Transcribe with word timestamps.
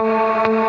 Thank 0.00 0.52
you. 0.52 0.67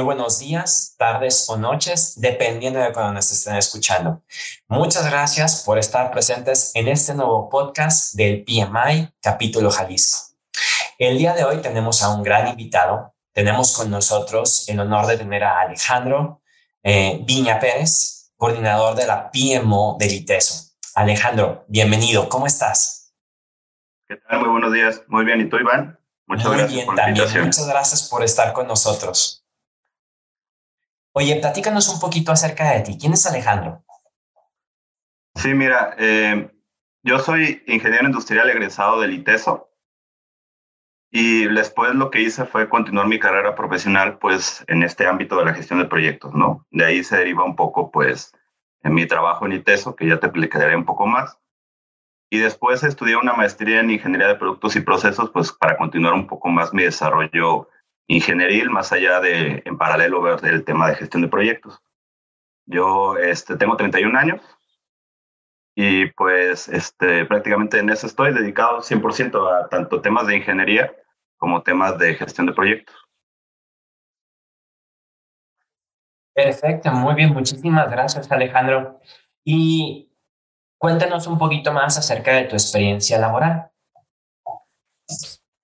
Muy 0.00 0.06
buenos 0.06 0.38
días, 0.38 0.94
tardes 0.96 1.46
o 1.50 1.58
noches, 1.58 2.18
dependiendo 2.18 2.80
de 2.80 2.90
cuando 2.90 3.12
nos 3.12 3.30
estén 3.30 3.56
escuchando. 3.56 4.22
Muchas 4.66 5.04
gracias 5.04 5.62
por 5.62 5.78
estar 5.78 6.10
presentes 6.10 6.72
en 6.74 6.88
este 6.88 7.12
nuevo 7.12 7.50
podcast 7.50 8.14
del 8.14 8.42
PMI 8.42 9.12
Capítulo 9.20 9.70
Jalisco. 9.70 10.34
El 10.98 11.18
día 11.18 11.34
de 11.34 11.44
hoy 11.44 11.58
tenemos 11.58 12.02
a 12.02 12.14
un 12.14 12.22
gran 12.22 12.48
invitado. 12.48 13.14
Tenemos 13.34 13.76
con 13.76 13.90
nosotros 13.90 14.66
el 14.70 14.80
honor 14.80 15.06
de 15.06 15.18
tener 15.18 15.44
a 15.44 15.60
Alejandro 15.60 16.40
eh, 16.82 17.20
Viña 17.24 17.60
Pérez, 17.60 18.32
coordinador 18.36 18.94
de 18.96 19.06
la 19.06 19.30
PMO 19.30 19.98
del 19.98 20.12
ITESO. 20.12 20.78
Alejandro, 20.94 21.66
bienvenido, 21.68 22.26
¿cómo 22.30 22.46
estás? 22.46 23.12
¿Qué 24.08 24.16
tal? 24.16 24.40
Muy 24.40 24.48
buenos 24.48 24.72
días. 24.72 25.02
Muy 25.08 25.26
bien, 25.26 25.42
¿y 25.42 25.48
tú, 25.50 25.58
Iván? 25.58 26.00
Muchas 26.26 26.50
gracias 26.50 26.84
por 26.86 26.96
la 26.96 27.08
invitación. 27.08 27.44
Muchas 27.44 27.68
gracias 27.68 28.08
por 28.08 28.22
estar 28.22 28.54
con 28.54 28.66
nosotros. 28.66 29.39
Oye, 31.12 31.36
platícanos 31.36 31.88
un 31.88 31.98
poquito 31.98 32.30
acerca 32.30 32.70
de 32.70 32.80
ti. 32.80 32.98
¿Quién 32.98 33.12
es 33.14 33.26
Alejandro? 33.26 33.84
Sí, 35.34 35.54
mira, 35.54 35.94
eh, 35.98 36.50
yo 37.02 37.18
soy 37.18 37.62
ingeniero 37.66 38.06
industrial 38.06 38.48
egresado 38.50 39.00
del 39.00 39.14
ITESO 39.14 39.70
y 41.10 41.46
después 41.46 41.94
lo 41.94 42.10
que 42.10 42.20
hice 42.20 42.44
fue 42.46 42.68
continuar 42.68 43.08
mi 43.08 43.18
carrera 43.18 43.56
profesional 43.56 44.18
pues 44.18 44.64
en 44.68 44.82
este 44.84 45.06
ámbito 45.06 45.36
de 45.36 45.44
la 45.44 45.54
gestión 45.54 45.80
de 45.80 45.86
proyectos, 45.86 46.32
¿no? 46.34 46.66
De 46.70 46.84
ahí 46.84 47.02
se 47.02 47.16
deriva 47.16 47.44
un 47.44 47.56
poco 47.56 47.90
pues 47.90 48.32
en 48.82 48.94
mi 48.94 49.06
trabajo 49.06 49.46
en 49.46 49.52
ITESO, 49.52 49.96
que 49.96 50.06
ya 50.06 50.20
te 50.20 50.26
explicaré 50.26 50.76
un 50.76 50.84
poco 50.84 51.06
más. 51.06 51.38
Y 52.30 52.38
después 52.38 52.84
estudié 52.84 53.16
una 53.16 53.32
maestría 53.32 53.80
en 53.80 53.90
ingeniería 53.90 54.28
de 54.28 54.36
productos 54.36 54.76
y 54.76 54.80
procesos, 54.80 55.30
pues 55.30 55.52
para 55.52 55.76
continuar 55.76 56.14
un 56.14 56.28
poco 56.28 56.48
más 56.48 56.72
mi 56.72 56.84
desarrollo 56.84 57.68
ingenieril, 58.14 58.70
más 58.70 58.92
allá 58.92 59.20
de, 59.20 59.62
en 59.64 59.78
paralelo, 59.78 60.22
ver 60.22 60.44
el 60.44 60.64
tema 60.64 60.88
de 60.88 60.96
gestión 60.96 61.22
de 61.22 61.28
proyectos. 61.28 61.80
Yo 62.66 63.16
este, 63.16 63.56
tengo 63.56 63.76
31 63.76 64.18
años 64.18 64.40
y 65.74 66.06
pues 66.12 66.68
este, 66.68 67.24
prácticamente 67.26 67.78
en 67.78 67.90
eso 67.90 68.06
estoy 68.06 68.32
dedicado 68.32 68.80
100% 68.80 69.48
a 69.48 69.68
tanto 69.68 70.00
temas 70.00 70.26
de 70.26 70.36
ingeniería 70.36 70.92
como 71.36 71.62
temas 71.62 71.98
de 71.98 72.14
gestión 72.14 72.46
de 72.46 72.52
proyectos. 72.52 72.94
Perfecto, 76.34 76.92
muy 76.92 77.14
bien, 77.14 77.32
muchísimas 77.32 77.90
gracias 77.90 78.30
Alejandro. 78.30 79.00
Y 79.44 80.10
Cuéntanos 80.80 81.26
un 81.26 81.36
poquito 81.36 81.74
más 81.74 81.98
acerca 81.98 82.32
de 82.32 82.44
tu 82.44 82.56
experiencia 82.56 83.18
laboral. 83.18 83.70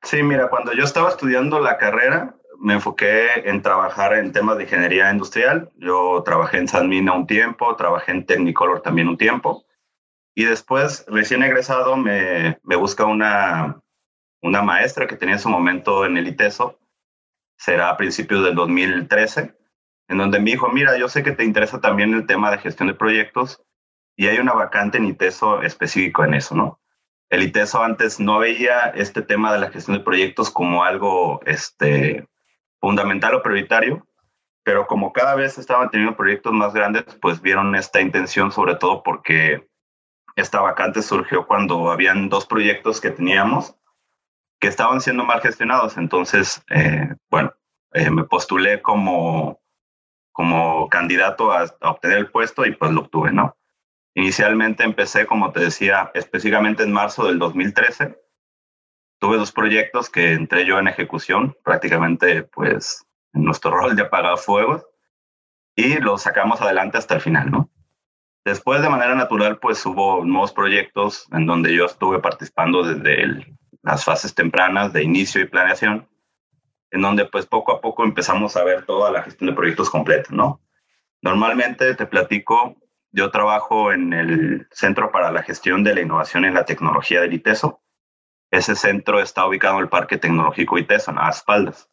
Sí, 0.07 0.23
mira, 0.23 0.49
cuando 0.49 0.73
yo 0.73 0.85
estaba 0.85 1.09
estudiando 1.09 1.59
la 1.59 1.79
carrera, 1.79 2.37
me 2.61 2.75
enfoqué 2.75 3.49
en 3.51 3.61
trabajar 3.61 4.15
en 4.15 4.31
temas 4.31 4.57
de 4.57 4.63
ingeniería 4.63 5.11
industrial. 5.11 5.73
Yo 5.79 6.23
trabajé 6.25 6.59
en 6.59 6.69
Sanmina 6.69 7.13
un 7.13 7.27
tiempo, 7.27 7.75
trabajé 7.75 8.13
en 8.13 8.25
Technicolor 8.25 8.83
también 8.83 9.09
un 9.09 9.19
tiempo. 9.19 9.65
Y 10.33 10.45
después, 10.45 11.05
recién 11.09 11.43
egresado, 11.43 11.97
me, 11.97 12.61
me 12.63 12.77
busca 12.77 13.05
una, 13.05 13.83
una 14.43 14.63
maestra 14.63 15.09
que 15.09 15.17
tenía 15.17 15.35
en 15.35 15.41
su 15.41 15.49
momento 15.49 16.07
en 16.07 16.17
el 16.17 16.29
ITESO, 16.29 16.79
será 17.59 17.91
a 17.91 17.97
principios 17.97 18.45
del 18.45 18.55
2013, 18.55 19.57
en 20.07 20.19
donde 20.19 20.39
me 20.39 20.53
dijo, 20.53 20.69
mira, 20.69 20.97
yo 20.97 21.09
sé 21.09 21.25
que 21.25 21.33
te 21.33 21.43
interesa 21.43 21.81
también 21.81 22.15
el 22.15 22.27
tema 22.27 22.53
de 22.53 22.59
gestión 22.59 22.87
de 22.87 22.95
proyectos 22.95 23.61
y 24.15 24.29
hay 24.29 24.39
una 24.39 24.53
vacante 24.53 24.99
en 24.99 25.07
ITESO 25.07 25.63
específico 25.63 26.23
en 26.23 26.35
eso, 26.35 26.55
¿no? 26.55 26.79
El 27.29 27.43
ITESO 27.43 27.83
antes 27.83 28.21
no 28.21 28.39
veía 28.39 28.93
este 28.95 29.23
tema 29.23 29.53
de 29.53 29.59
la 29.59 29.71
gestión 29.71 29.97
de 29.99 30.05
proyectos 30.05 30.51
como 30.51 30.85
algo 30.85 31.41
este, 31.45 32.29
fundamental 32.81 33.35
o 33.35 33.43
prioritario, 33.43 34.07
pero 34.63 34.87
como 34.87 35.13
cada 35.13 35.35
vez 35.35 35.59
estaban 35.59 35.91
teniendo 35.91 36.17
proyectos 36.17 36.53
más 36.53 36.73
grandes, 36.73 37.05
pues 37.21 37.41
vieron 37.41 37.75
esta 37.75 38.01
intención, 38.01 38.53
sobre 38.53 38.77
todo 38.77 39.03
porque 39.03 39.69
esta 40.37 40.61
vacante 40.61 41.03
surgió 41.03 41.47
cuando 41.47 41.91
habían 41.91 42.29
dos 42.29 42.47
proyectos 42.47 43.01
que 43.01 43.11
teníamos 43.11 43.77
que 44.61 44.69
estaban 44.69 45.01
siendo 45.01 45.25
mal 45.25 45.41
gestionados. 45.41 45.97
Entonces, 45.97 46.63
eh, 46.71 47.15
bueno, 47.31 47.53
eh, 47.93 48.11
me 48.11 48.25
postulé 48.25 48.83
como, 48.83 49.61
como 50.33 50.89
candidato 50.89 51.53
a, 51.53 51.67
a 51.81 51.91
obtener 51.91 52.19
el 52.19 52.31
puesto 52.31 52.65
y 52.65 52.75
pues 52.75 52.93
lo 52.93 53.03
obtuve, 53.03 53.33
¿no? 53.33 53.57
Inicialmente 54.17 54.83
empecé, 54.83 55.27
como 55.27 55.53
te 55.53 55.61
decía, 55.61 56.11
específicamente 56.15 56.83
en 56.83 56.91
marzo 56.91 57.27
del 57.27 57.39
2013. 57.39 58.19
Tuve 59.19 59.37
dos 59.37 59.53
proyectos 59.53 60.09
que 60.09 60.33
entré 60.33 60.65
yo 60.65 60.79
en 60.79 60.89
ejecución, 60.89 61.55
prácticamente 61.63 62.43
pues 62.43 63.07
en 63.35 63.45
nuestro 63.45 63.71
rol 63.77 63.95
de 63.95 64.05
apagafuegos, 64.05 64.87
y 65.75 65.99
los 65.99 66.23
sacamos 66.23 66.63
adelante 66.63 66.97
hasta 66.97 67.15
el 67.17 67.21
final, 67.21 67.51
¿no? 67.51 67.71
Después, 68.43 68.81
de 68.81 68.89
manera 68.89 69.15
natural, 69.15 69.59
pues 69.59 69.85
hubo 69.85 70.25
nuevos 70.25 70.55
proyectos 70.55 71.29
en 71.33 71.45
donde 71.45 71.77
yo 71.77 71.85
estuve 71.85 72.19
participando 72.19 72.85
desde 72.85 73.55
las 73.83 74.03
fases 74.03 74.35
tempranas 74.35 74.95
de 74.95 75.03
inicio 75.03 75.43
y 75.43 75.49
planeación, 75.49 76.09
en 76.91 77.03
donde 77.03 77.27
pues 77.27 77.45
poco 77.45 77.71
a 77.71 77.83
poco 77.83 78.03
empezamos 78.03 78.57
a 78.57 78.65
ver 78.65 78.87
toda 78.87 79.11
la 79.11 79.25
gestión 79.25 79.51
de 79.51 79.57
proyectos 79.57 79.91
completa, 79.91 80.31
¿no? 80.33 80.63
Normalmente 81.21 81.95
te 81.95 82.07
platico, 82.07 82.77
yo 83.17 83.31
trabajo 83.31 83.93
en 83.93 84.13
el 84.13 84.69
Centro 84.71 85.11
para 85.11 85.33
la 85.33 85.43
Gestión 85.43 85.83
de 85.83 85.95
la 85.95 86.03
Innovación 86.03 86.45
en 86.45 86.53
la 86.53 86.67
Tecnología 86.67 87.23
del 87.23 87.33
ITESO. 87.33 87.81
Ese 88.51 88.77
centro 88.77 89.21
está 89.21 89.47
ubicado 89.47 89.77
en 89.77 89.85
el 89.85 89.89
Parque 89.89 90.19
Tecnológico 90.19 90.77
ITESO, 90.77 91.13
en 91.13 91.17
las 91.17 91.39
espaldas. 91.39 91.91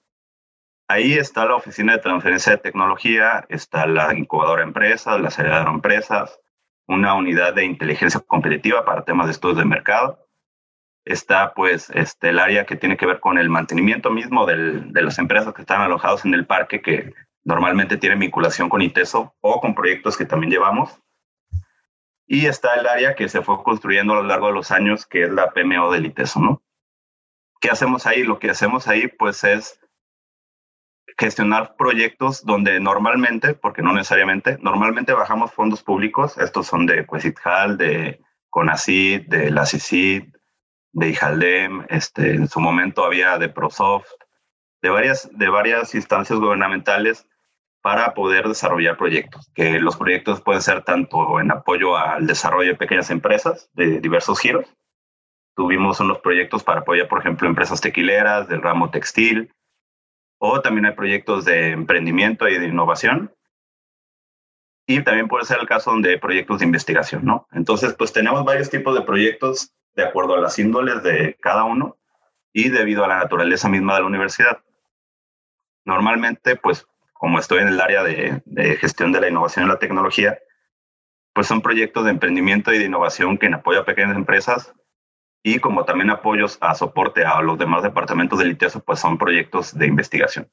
Ahí 0.89 1.13
está 1.13 1.45
la 1.45 1.56
oficina 1.56 1.94
de 1.94 2.00
transferencia 2.00 2.51
de 2.51 2.57
tecnología, 2.57 3.45
está 3.47 3.88
la 3.88 4.13
incubadora 4.13 4.63
de 4.63 4.67
empresas, 4.67 5.19
la 5.22 5.29
aceleradora 5.29 5.69
de 5.69 5.75
empresas, 5.75 6.41
una 6.88 7.13
unidad 7.13 7.53
de 7.53 7.63
inteligencia 7.63 8.19
competitiva 8.19 8.84
para 8.84 9.05
temas 9.05 9.28
de 9.28 9.31
estudios 9.31 9.59
de 9.59 9.66
mercado. 9.66 10.28
Está 11.05 11.53
pues 11.53 11.90
este, 11.91 12.29
el 12.29 12.40
área 12.40 12.66
que 12.66 12.75
tiene 12.75 12.97
que 12.97 13.05
ver 13.05 13.22
con 13.22 13.38
el 13.38 13.50
mantenimiento 13.50 14.11
mismo 14.11 14.45
del, 14.45 14.91
de 14.91 15.01
las 15.01 15.17
empresas 15.19 15.53
que 15.53 15.61
están 15.61 15.79
alojadas 15.79 16.25
en 16.25 16.34
el 16.34 16.45
parque 16.45 16.81
que 16.81 17.13
normalmente 17.45 17.95
tienen 17.95 18.19
vinculación 18.19 18.67
con 18.67 18.81
ITESO 18.81 19.34
o 19.40 19.61
con 19.61 19.73
proyectos 19.73 20.17
que 20.17 20.25
también 20.25 20.51
llevamos. 20.51 21.00
Y 22.28 22.45
está 22.45 22.75
el 22.75 22.88
área 22.88 23.16
que 23.16 23.29
se 23.29 23.41
fue 23.41 23.61
construyendo 23.63 24.13
a 24.13 24.17
lo 24.17 24.23
largo 24.23 24.47
de 24.47 24.53
los 24.53 24.72
años, 24.72 25.06
que 25.06 25.23
es 25.23 25.31
la 25.31 25.51
PMO 25.51 25.91
del 25.91 26.06
ITESO, 26.06 26.39
¿no? 26.39 26.63
¿Qué 27.59 27.69
hacemos 27.69 28.06
ahí? 28.06 28.23
Lo 28.23 28.39
que 28.39 28.50
hacemos 28.50 28.88
ahí, 28.88 29.07
pues, 29.07 29.44
es 29.44 29.79
gestionar 31.17 31.75
proyectos 31.75 32.44
donde 32.45 32.79
normalmente, 32.79 33.53
porque 33.53 33.81
no 33.81 33.94
necesariamente, 33.94 34.57
normalmente 34.61 35.13
bajamos 35.13 35.51
fondos 35.53 35.84
públicos. 35.84 36.38
Estos 36.38 36.67
son 36.67 36.85
de 36.85 37.06
Cuesithal, 37.06 37.78
de 37.78 38.22
CONACID, 38.50 39.28
de 39.28 39.51
la 39.51 39.66
CICID, 39.66 40.34
de 40.94 41.09
IJALDEM, 41.09 41.85
este, 41.90 42.35
en 42.35 42.47
su 42.47 42.59
momento 42.59 43.03
había 43.03 43.38
de 43.38 43.50
ProSoft, 43.50 44.07
de 44.81 44.90
varias, 44.90 45.29
de 45.31 45.50
varias 45.50 45.95
instancias 45.95 46.40
gubernamentales 46.40 47.28
para 47.83 48.13
poder 48.13 48.47
desarrollar 48.47 48.95
proyectos, 48.95 49.51
que 49.53 49.77
los 49.77 49.97
proyectos 49.97 50.39
pueden 50.39 50.61
ser 50.61 50.83
tanto 50.85 51.41
en 51.41 51.51
apoyo 51.51 51.97
al 51.97 52.25
desarrollo 52.25 52.69
de 52.69 52.78
pequeñas 52.78 53.09
empresas 53.09 53.69
de 53.73 53.99
diversos 53.99 54.40
giros. 54.40 54.66
Tuvimos 55.53 55.99
unos 55.99 56.19
proyectos 56.19 56.63
para 56.63 56.79
apoyar, 56.79 57.09
por 57.09 57.19
ejemplo, 57.19 57.46
empresas 57.46 57.81
tequileras 57.81 58.47
del 58.47 58.61
ramo 58.61 58.90
textil, 58.90 59.53
o 60.40 60.61
también 60.61 60.85
hay 60.85 60.93
proyectos 60.93 61.43
de 61.43 61.72
emprendimiento 61.72 62.47
y 62.47 62.58
de 62.58 62.67
innovación. 62.67 63.35
Y 64.87 65.03
también 65.03 65.28
puede 65.28 65.43
ser 65.43 65.59
el 65.59 65.67
caso 65.67 65.91
donde 65.91 66.17
proyectos 66.17 66.59
de 66.59 66.66
investigación, 66.66 67.25
¿no? 67.25 67.47
Entonces, 67.52 67.96
pues 67.96 68.13
tenemos 68.13 68.46
varios 68.46 68.69
tipos 68.69 68.96
de 68.96 69.02
proyectos 69.02 69.73
de 69.93 70.03
acuerdo 70.03 70.35
a 70.35 70.41
las 70.41 70.58
índoles 70.58 71.03
de 71.03 71.35
cada 71.41 71.66
uno 71.66 71.97
y 72.53 72.69
debido 72.69 73.03
a 73.03 73.09
la 73.09 73.17
naturaleza 73.17 73.67
misma 73.67 73.96
de 73.96 74.02
la 74.02 74.08
universidad. 74.08 74.63
Normalmente, 75.84 76.55
pues 76.55 76.87
como 77.23 77.40
estoy 77.40 77.59
en 77.59 77.70
el 77.70 77.79
área 77.79 78.03
de, 78.03 78.41
gestión 78.81 79.14
de 79.14 79.22
la 79.22 79.29
innovación 79.29 79.64
y 79.64 79.70
la 79.70 79.79
tecnología, 79.79 80.40
pues 81.34 81.47
son 81.47 81.61
proyectos 81.61 82.03
de 82.03 82.11
emprendimiento 82.11 82.73
y 82.73 82.78
de 82.78 82.84
innovación 82.84 83.37
que 83.37 83.46
en 83.46 83.53
apoyo 83.53 83.79
a 83.79 83.85
pequeñas 83.85 84.17
empresas 84.17 84.73
y 85.41 85.59
como 85.59 85.85
también 85.85 86.09
apoyos 86.09 86.58
a 86.59 86.75
soporte 86.75 87.23
a 87.23 87.41
los 87.41 87.58
demás 87.58 87.81
departamentos 87.81 88.40
del 88.40 88.52
ITESO, 88.52 88.84
pues 88.84 88.99
son 88.99 89.17
proyectos 89.17 89.73
de 89.73 89.87
investigación. 89.87 90.52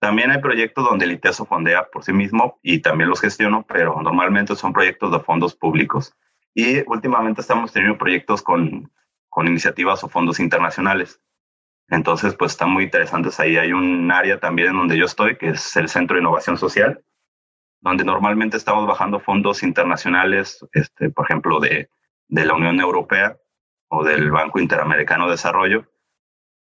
También 0.00 0.30
hay 0.30 0.40
proyectos 0.40 0.86
donde 0.88 1.04
el 1.04 1.12
ITESO 1.12 1.44
fondea 1.44 1.86
por 1.92 2.02
sí 2.02 2.14
mismo 2.14 2.58
y 2.62 2.78
también 2.78 3.10
los 3.10 3.20
gestiono, 3.20 3.66
pero 3.68 4.00
normalmente 4.00 4.56
son 4.56 4.72
proyectos 4.72 5.12
de 5.12 5.20
fondos 5.20 5.54
públicos 5.54 6.16
Y 6.54 6.82
últimamente 6.90 7.42
estamos 7.42 7.74
teniendo 7.74 7.98
proyectos 7.98 8.40
con, 8.40 8.90
con 9.28 9.46
iniciativas 9.48 10.02
o 10.02 10.08
fondos 10.08 10.40
internacionales. 10.40 11.20
Entonces, 11.92 12.34
pues 12.34 12.52
están 12.52 12.70
muy 12.70 12.84
interesantes. 12.84 13.38
Ahí 13.38 13.58
hay 13.58 13.74
un 13.74 14.10
área 14.10 14.40
también 14.40 14.68
en 14.70 14.78
donde 14.78 14.96
yo 14.96 15.04
estoy, 15.04 15.36
que 15.36 15.50
es 15.50 15.76
el 15.76 15.90
Centro 15.90 16.14
de 16.14 16.22
Innovación 16.22 16.56
Social, 16.56 17.04
donde 17.82 18.02
normalmente 18.02 18.56
estamos 18.56 18.86
bajando 18.86 19.20
fondos 19.20 19.62
internacionales, 19.62 20.66
este, 20.72 21.10
por 21.10 21.26
ejemplo, 21.26 21.60
de, 21.60 21.90
de 22.28 22.44
la 22.46 22.54
Unión 22.54 22.80
Europea 22.80 23.36
o 23.88 24.04
del 24.04 24.30
Banco 24.30 24.58
Interamericano 24.58 25.26
de 25.26 25.32
Desarrollo, 25.32 25.86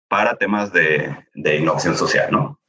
para 0.07 0.35
temas 0.35 0.71
de, 0.71 1.17
de 1.33 1.57
innovación 1.57 1.95
social, 1.95 2.31
¿no? 2.31 2.59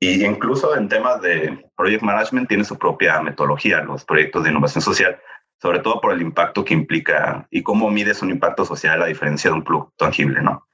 Y 0.00 0.24
incluso 0.24 0.74
en 0.74 0.88
temas 0.88 1.20
de 1.20 1.70
project 1.76 2.02
management 2.02 2.48
tiene 2.48 2.64
su 2.64 2.78
propia 2.78 3.20
metodología, 3.20 3.82
los 3.82 4.06
proyectos 4.06 4.42
de 4.42 4.50
innovación 4.50 4.80
social, 4.80 5.20
sobre 5.60 5.80
todo 5.80 6.00
por 6.00 6.14
el 6.14 6.22
impacto 6.22 6.64
que 6.64 6.72
implica 6.72 7.46
y 7.50 7.62
cómo 7.62 7.90
mides 7.90 8.22
un 8.22 8.30
impacto 8.30 8.64
social 8.64 9.02
a 9.02 9.06
diferencia 9.06 9.50
de 9.50 9.56
un 9.56 9.64
producto 9.64 9.92
tangible, 9.98 10.40
¿no? 10.40 10.66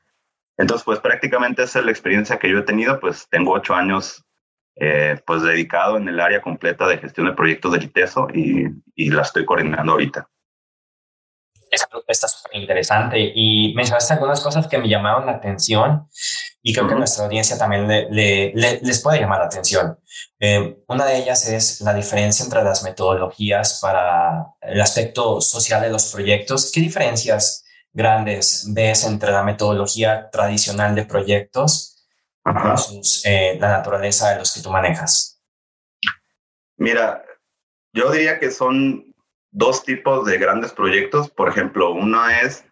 Entonces, 0.58 0.84
pues 0.84 1.00
prácticamente 1.00 1.62
esa 1.62 1.80
es 1.80 1.84
la 1.84 1.90
experiencia 1.90 2.38
que 2.38 2.50
yo 2.50 2.58
he 2.58 2.62
tenido, 2.62 2.98
pues 2.98 3.26
tengo 3.28 3.52
ocho 3.52 3.74
años 3.74 4.24
eh, 4.76 5.20
pues 5.26 5.42
dedicado 5.42 5.96
en 5.96 6.08
el 6.08 6.20
área 6.20 6.40
completa 6.40 6.86
de 6.86 6.98
gestión 6.98 7.26
de 7.26 7.32
proyectos 7.32 7.72
de 7.72 7.84
ITESO 7.84 8.28
y, 8.34 8.66
y 8.94 9.10
la 9.10 9.22
estoy 9.22 9.44
coordinando 9.44 9.92
ahorita. 9.92 10.28
Está 12.06 12.28
súper 12.28 12.60
interesante 12.60 13.32
y 13.34 13.74
mencionaste 13.74 14.14
algunas 14.14 14.40
cosas 14.40 14.68
que 14.68 14.78
me 14.78 14.88
llamaron 14.88 15.26
la 15.26 15.32
atención 15.32 16.08
y 16.62 16.72
creo 16.72 16.86
que 16.86 16.94
a 16.94 16.98
nuestra 16.98 17.24
audiencia 17.24 17.58
también 17.58 17.88
le, 17.88 18.52
les 18.54 19.02
puede 19.02 19.20
llamar 19.20 19.40
la 19.40 19.46
atención. 19.46 19.98
Eh, 20.38 20.78
una 20.88 21.04
de 21.06 21.18
ellas 21.18 21.48
es 21.48 21.80
la 21.80 21.92
diferencia 21.92 22.44
entre 22.44 22.62
las 22.62 22.82
metodologías 22.82 23.80
para 23.80 24.46
el 24.60 24.80
aspecto 24.80 25.40
social 25.40 25.82
de 25.82 25.90
los 25.90 26.12
proyectos. 26.12 26.70
¿Qué 26.72 26.80
diferencias 26.80 27.65
grandes 27.96 28.68
ves 28.74 29.04
entre 29.06 29.32
la 29.32 29.42
metodología 29.42 30.28
tradicional 30.30 30.94
de 30.94 31.06
proyectos 31.06 32.06
versus 32.44 33.24
eh, 33.24 33.56
la 33.58 33.68
naturaleza 33.68 34.30
de 34.30 34.38
los 34.38 34.52
que 34.52 34.60
tú 34.60 34.70
manejas? 34.70 35.42
Mira, 36.76 37.24
yo 37.94 38.12
diría 38.12 38.38
que 38.38 38.50
son 38.50 39.14
dos 39.50 39.82
tipos 39.82 40.26
de 40.26 40.36
grandes 40.36 40.72
proyectos. 40.72 41.30
Por 41.30 41.48
ejemplo, 41.48 41.92
uno 41.92 42.28
es, 42.28 42.66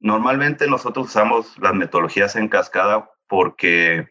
normalmente 0.00 0.66
nosotros 0.66 1.08
usamos 1.08 1.58
las 1.58 1.74
metodologías 1.74 2.34
en 2.34 2.48
cascada 2.48 3.10
porque 3.28 4.08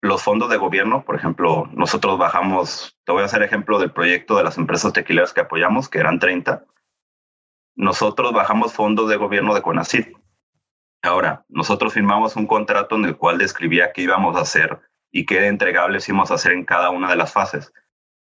los 0.00 0.22
fondos 0.22 0.48
de 0.48 0.58
gobierno, 0.58 1.04
por 1.04 1.16
ejemplo, 1.16 1.68
nosotros 1.72 2.18
bajamos, 2.18 2.96
te 3.04 3.10
voy 3.10 3.22
a 3.22 3.24
hacer 3.24 3.42
ejemplo 3.42 3.80
del 3.80 3.90
proyecto 3.90 4.36
de 4.36 4.44
las 4.44 4.58
empresas 4.58 4.92
tequileras 4.92 5.32
que 5.32 5.40
apoyamos, 5.40 5.88
que 5.88 5.98
eran 5.98 6.20
30 6.20 6.64
nosotros 7.78 8.32
bajamos 8.32 8.72
fondos 8.72 9.08
de 9.08 9.14
gobierno 9.14 9.54
de 9.54 9.62
CONACYT. 9.62 10.08
Ahora, 11.00 11.44
nosotros 11.48 11.94
firmamos 11.94 12.34
un 12.34 12.48
contrato 12.48 12.96
en 12.96 13.04
el 13.04 13.16
cual 13.16 13.38
describía 13.38 13.92
qué 13.92 14.02
íbamos 14.02 14.36
a 14.36 14.40
hacer 14.40 14.80
y 15.12 15.24
qué 15.24 15.46
entregables 15.46 16.08
íbamos 16.08 16.32
a 16.32 16.34
hacer 16.34 16.52
en 16.52 16.64
cada 16.64 16.90
una 16.90 17.08
de 17.08 17.14
las 17.14 17.32
fases. 17.32 17.72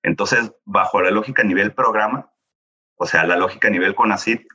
Entonces, 0.03 0.53
bajo 0.63 1.01
la 1.01 1.09
lógica 1.09 1.41
a 1.41 1.45
nivel 1.45 1.73
programa, 1.73 2.31
o 2.97 3.07
sea, 3.07 3.25
la 3.25 3.35
lógica 3.35 3.67
a 3.67 3.71
nivel 3.71 3.95
CONACYT, 3.95 4.45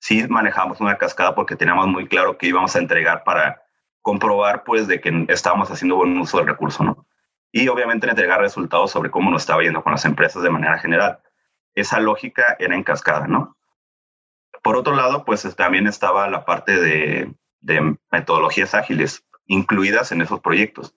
sí 0.00 0.26
manejamos 0.28 0.80
una 0.80 0.98
cascada 0.98 1.36
porque 1.36 1.54
teníamos 1.54 1.86
muy 1.86 2.08
claro 2.08 2.36
qué 2.36 2.48
íbamos 2.48 2.74
a 2.74 2.80
entregar 2.80 3.22
para 3.22 3.62
comprobar, 4.02 4.64
pues, 4.64 4.88
de 4.88 5.00
que 5.00 5.24
estábamos 5.28 5.70
haciendo 5.70 5.94
buen 5.94 6.18
uso 6.18 6.38
del 6.38 6.48
recurso, 6.48 6.82
¿no? 6.82 7.06
Y 7.52 7.68
obviamente 7.68 8.10
entregar 8.10 8.40
resultados 8.40 8.90
sobre 8.90 9.12
cómo 9.12 9.30
nos 9.30 9.42
estaba 9.42 9.62
yendo 9.62 9.84
con 9.84 9.92
las 9.92 10.04
empresas 10.04 10.42
de 10.42 10.50
manera 10.50 10.80
general. 10.80 11.20
Esa 11.76 12.00
lógica 12.00 12.56
era 12.58 12.74
en 12.74 12.82
cascada, 12.82 13.28
¿no? 13.28 13.57
Por 14.62 14.76
otro 14.76 14.94
lado, 14.94 15.24
pues 15.24 15.42
también 15.56 15.86
estaba 15.86 16.28
la 16.28 16.44
parte 16.44 16.78
de, 16.80 17.34
metodologías 18.10 18.74
ágiles 18.74 19.24
incluidas 19.46 20.12
en 20.12 20.22
esos 20.22 20.40
proyectos. 20.40 20.94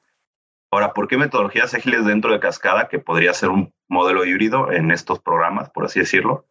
Ahora, 0.71 0.93
¿por 0.93 1.07
qué 1.07 1.17
metodologías 1.17 1.73
ágiles 1.73 2.05
dentro 2.05 2.31
de 2.31 2.39
Cascada, 2.39 2.87
que 2.87 2.99
podría 2.99 3.33
ser 3.33 3.49
un 3.49 3.73
modelo 3.87 4.25
híbrido 4.25 4.71
en 4.71 4.91
estos 4.91 5.19
programas, 5.19 5.69
por 5.69 5.85
así 5.85 5.99
decirlo? 5.99 6.47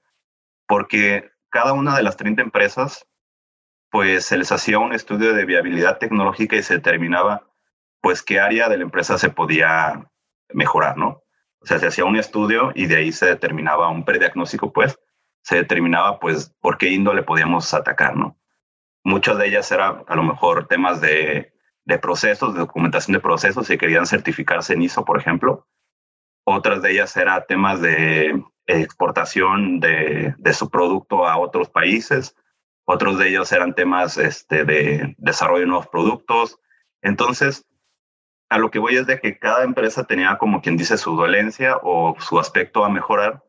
Porque 0.66 1.30
cada 1.48 1.72
una 1.72 1.96
de 1.96 2.02
las 2.02 2.16
30 2.16 2.42
empresas, 2.42 3.06
pues 3.90 4.24
se 4.26 4.36
les 4.36 4.52
hacía 4.52 4.78
un 4.78 4.92
estudio 4.92 5.32
de 5.32 5.46
viabilidad 5.46 5.98
tecnológica 5.98 6.56
y 6.56 6.62
se 6.62 6.74
determinaba, 6.74 7.46
pues, 8.00 8.22
qué 8.22 8.40
área 8.40 8.68
de 8.68 8.76
la 8.76 8.84
empresa 8.84 9.18
se 9.18 9.30
podía 9.30 10.10
mejorar, 10.52 10.96
¿no? 10.96 11.22
O 11.60 11.66
sea, 11.66 11.78
se 11.78 11.86
hacía 11.86 12.04
un 12.04 12.16
estudio 12.16 12.72
y 12.74 12.86
de 12.86 12.96
ahí 12.96 13.12
se 13.12 13.26
determinaba 13.26 13.88
un 13.88 14.04
prediagnóstico, 14.04 14.72
pues, 14.72 14.98
se 15.42 15.56
determinaba 15.56 16.18
pues 16.18 16.54
por 16.60 16.78
qué 16.78 16.90
índole 16.90 17.22
podíamos 17.22 17.72
atacar, 17.74 18.16
¿no? 18.16 18.38
Muchas 19.02 19.38
de 19.38 19.48
ellas 19.48 19.70
eran 19.72 20.04
a 20.06 20.16
lo 20.16 20.22
mejor 20.22 20.66
temas 20.66 21.00
de, 21.00 21.52
de 21.84 21.98
procesos, 21.98 22.54
de 22.54 22.60
documentación 22.60 23.14
de 23.14 23.20
procesos, 23.20 23.66
si 23.66 23.78
querían 23.78 24.06
certificarse 24.06 24.74
en 24.74 24.82
ISO, 24.82 25.04
por 25.04 25.18
ejemplo. 25.18 25.66
Otras 26.44 26.82
de 26.82 26.92
ellas 26.92 27.16
eran 27.16 27.44
temas 27.48 27.80
de 27.80 28.42
exportación 28.66 29.80
de, 29.80 30.34
de, 30.38 30.52
su 30.52 30.70
producto 30.70 31.26
a 31.26 31.38
otros 31.38 31.70
países. 31.70 32.36
Otros 32.84 33.18
de 33.18 33.28
ellos 33.28 33.50
eran 33.52 33.74
temas 33.74 34.18
este, 34.18 34.64
de 34.64 35.14
desarrollo 35.18 35.60
de 35.60 35.66
nuevos 35.66 35.88
productos. 35.88 36.58
Entonces, 37.02 37.66
a 38.48 38.58
lo 38.58 38.70
que 38.70 38.78
voy 38.78 38.96
es 38.96 39.06
de 39.06 39.20
que 39.20 39.38
cada 39.38 39.64
empresa 39.64 40.04
tenía 40.04 40.36
como 40.38 40.60
quien 40.60 40.76
dice 40.76 40.98
su 40.98 41.16
dolencia 41.16 41.78
o 41.82 42.16
su 42.18 42.38
aspecto 42.38 42.84
a 42.84 42.90
mejorar 42.90 43.44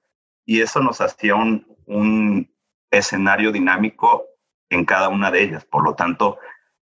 y 0.45 0.61
eso 0.61 0.79
nos 0.81 1.01
hacía 1.01 1.35
un, 1.35 1.65
un 1.85 2.51
escenario 2.89 3.51
dinámico 3.51 4.25
en 4.69 4.85
cada 4.85 5.09
una 5.09 5.31
de 5.31 5.43
ellas. 5.43 5.65
Por 5.65 5.83
lo 5.83 5.95
tanto, 5.95 6.39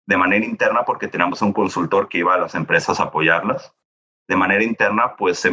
de 0.07 0.17
manera 0.17 0.45
interna, 0.45 0.85
porque 0.85 1.09
teníamos 1.09 1.43
un 1.43 1.53
consultor 1.53 2.09
que 2.09 2.19
iba 2.19 2.35
a 2.35 2.39
las 2.39 2.55
empresas 2.55 3.01
a 3.01 3.05
apoyarlas, 3.05 3.75
de 4.29 4.37
manera 4.37 4.63
interna, 4.63 5.17
pues 5.17 5.39
se, 5.39 5.51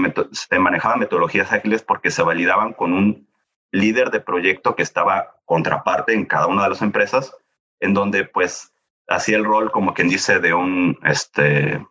manejaban 0.59 0.99
metodologías 0.99 1.51
ágiles 1.51 1.81
porque 1.81 2.11
se 2.11 2.23
validaban 2.23 2.73
con 2.73 2.93
un 2.93 3.27
líder 3.71 4.09
de 4.11 4.21
proyecto 4.21 4.75
que 4.75 4.83
estaba 4.83 5.35
contraparte 5.45 6.13
en 6.13 6.25
cada 6.25 6.47
una 6.47 6.63
de 6.63 6.69
las 6.69 6.81
empresas, 6.81 7.35
en 7.79 7.93
donde 7.93 8.25
pues 8.25 8.73
hacía 9.07 9.37
el 9.37 9.45
rol 9.45 9.71
como 9.71 9.93
quien 9.93 10.07
dice 10.07 10.39
de 10.39 10.53
un 10.53 10.97
este, 11.03 11.85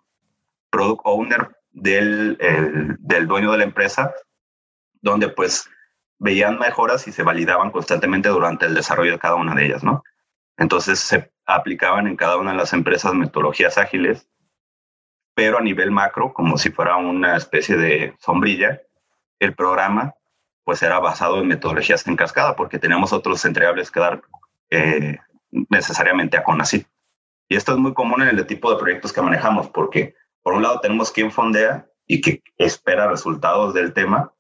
product 0.71 1.03
owner 1.05 1.57
del, 1.73 2.39
del 3.01 3.27
dueño 3.27 3.53
de 3.53 3.59
la 3.59 3.65
empresa, 3.65 4.15
donde 5.01 5.29
pues 5.29 5.69
veían 6.19 6.59
mejoras 6.59 7.07
y 7.09 7.13
se 7.13 7.23
validaban 7.23 7.71
constantemente 7.71 8.29
durante 8.29 8.67
el 8.67 8.75
desarrollo 8.75 9.13
de 9.13 9.19
cada 9.19 9.37
una 9.37 9.55
de 9.55 9.67
ellas, 9.67 9.85
¿no? 9.85 10.03
Entonces 10.57 10.99
se 10.99 11.33
aplicaban 11.47 12.07
en 12.07 12.17
cada 12.17 12.37
una 12.37 12.51
de 12.51 12.57
las 12.59 12.73
empresas 12.73 13.15
metodologías 13.15 13.79
ágiles, 13.79 14.29
pero 15.35 15.59
a 15.59 15.63
nivel 15.63 15.91
macro, 15.91 16.33
como 16.33 16.59
si 16.59 16.71
fuera 16.71 16.97
una 16.97 17.37
especie 17.37 17.77
de 17.77 18.15
sombrilla, 18.19 18.81
el 19.39 19.55
programa 19.55 20.15
pues 20.65 20.83
era 20.83 20.99
basado 20.99 21.41
en 21.41 21.49
metodologías 21.49 22.07
en 22.07 22.17
cascada, 22.17 22.55
porque 22.55 22.79
teníamos 22.79 23.15
otros 23.15 23.43
entregables 23.47 23.91
que 23.91 24.01
dar 24.01 24.23
eh, 24.69 25.17
necesariamente 25.51 26.37
a 26.37 26.43
CONACYT. 26.43 26.87
Y 27.49 27.57
esto 27.57 27.73
es 27.73 27.79
muy 27.79 27.95
común 27.95 28.21
en 28.21 28.29
el 28.29 28.47
tipo 28.47 28.71
de 28.71 28.79
proyectos 28.79 29.13
que 29.13 29.23
manejamos, 29.23 29.71
porque 29.71 30.15
por 30.43 30.53
un 30.53 30.63
lado 30.63 30.81
tenemos 30.81 31.11
quien 31.11 31.33
fondea 31.33 31.87
y 32.07 32.21
que 32.21 32.43
espera 32.59 33.09
resultados 33.09 33.73
del 33.73 33.95
tema, 33.95 34.35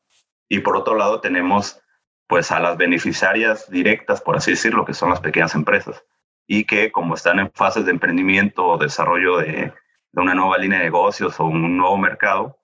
y 0.49 0.61
por 0.61 0.77
otro 0.77 0.97
lado 0.97 1.21
tenemos 1.21 1.81
pues 2.27 2.53
a 2.53 2.61
las 2.61 2.77
beneficiarias 2.77 3.71
directas, 3.71 4.21
por 4.21 4.37
así 4.37 4.53
decirlo, 4.53 4.85
que 4.85 4.95
son 4.95 5.11
las 5.11 5.21
pequeñas 5.21 5.55
empresas 5.55 6.05
y 6.47 6.65
que 6.65 6.93
como 6.93 7.15
están 7.15 7.39
en 7.39 7.51
fases 7.53 7.85
de 7.85 7.91
emprendimiento 7.91 8.67
o 8.67 8.79
desarrollo 8.79 9.39
de, 9.39 9.73
de 10.13 10.23
una 10.23 10.35
nueva 10.35 10.59
línea 10.59 10.79
de 10.79 10.85
negocios 10.85 11.39
o 11.41 11.45
un 11.45 11.77
nuevo 11.77 11.97
mercado, 11.97 12.59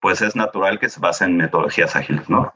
pues 0.00 0.20
es 0.22 0.36
natural 0.36 0.78
que 0.78 0.88
se 0.88 1.00
base 1.00 1.24
en 1.24 1.36
metodologías 1.36 1.96
ágiles, 1.96 2.28
¿no? 2.28 2.52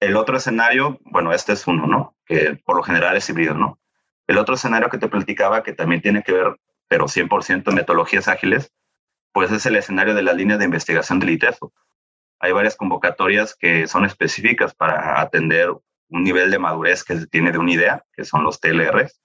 El 0.00 0.16
otro 0.16 0.36
escenario, 0.36 0.98
bueno, 1.04 1.32
este 1.32 1.52
es 1.52 1.66
uno, 1.66 1.86
¿no? 1.86 2.16
Que 2.26 2.58
por 2.64 2.76
lo 2.76 2.82
general 2.82 3.16
es 3.16 3.28
híbrido, 3.28 3.54
¿no? 3.54 3.78
El 4.26 4.38
otro 4.38 4.54
escenario 4.54 4.88
que 4.88 4.98
te 4.98 5.08
platicaba, 5.08 5.62
que 5.62 5.72
también 5.72 6.02
tiene 6.02 6.22
que 6.22 6.32
ver, 6.32 6.56
pero 6.88 7.06
100% 7.06 7.72
metodologías 7.72 8.28
ágiles, 8.28 8.72
pues 9.32 9.52
es 9.52 9.66
el 9.66 9.76
escenario 9.76 10.14
de 10.14 10.22
la 10.22 10.32
línea 10.32 10.56
de 10.56 10.64
investigación 10.64 11.20
del 11.20 11.30
ITESO 11.30 11.72
hay 12.42 12.50
varias 12.50 12.74
convocatorias 12.74 13.54
que 13.54 13.86
son 13.86 14.04
específicas 14.04 14.74
para 14.74 15.20
atender 15.20 15.70
un 16.08 16.24
nivel 16.24 16.50
de 16.50 16.58
madurez 16.58 17.04
que 17.04 17.16
se 17.16 17.26
tiene 17.28 17.52
de 17.52 17.58
una 17.58 17.72
idea, 17.72 18.04
que 18.12 18.24
son 18.24 18.42
los 18.42 18.60
TLRs. 18.60 19.20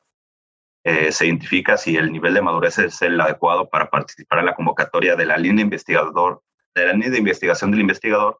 Eh, 0.83 1.12
se 1.12 1.25
identifica 1.25 1.77
si 1.77 1.97
el 1.97 2.12
nivel 2.12 2.36
de 2.36 2.43
madurez 2.43 2.77
es 2.77 3.01
el 3.01 3.19
adecuado 3.19 3.69
para 3.69 3.89
participar 3.89 4.39
en 4.39 4.45
la 4.45 4.55
convocatoria 4.55 5.15
de 5.15 5.25
la 5.25 5.36
línea 5.36 5.63
investigador, 5.63 6.43
de 6.75 6.86
la 6.86 6.93
línea 6.93 7.09
de 7.09 7.17
investigación 7.17 7.71
del 7.71 7.81
investigador. 7.81 8.39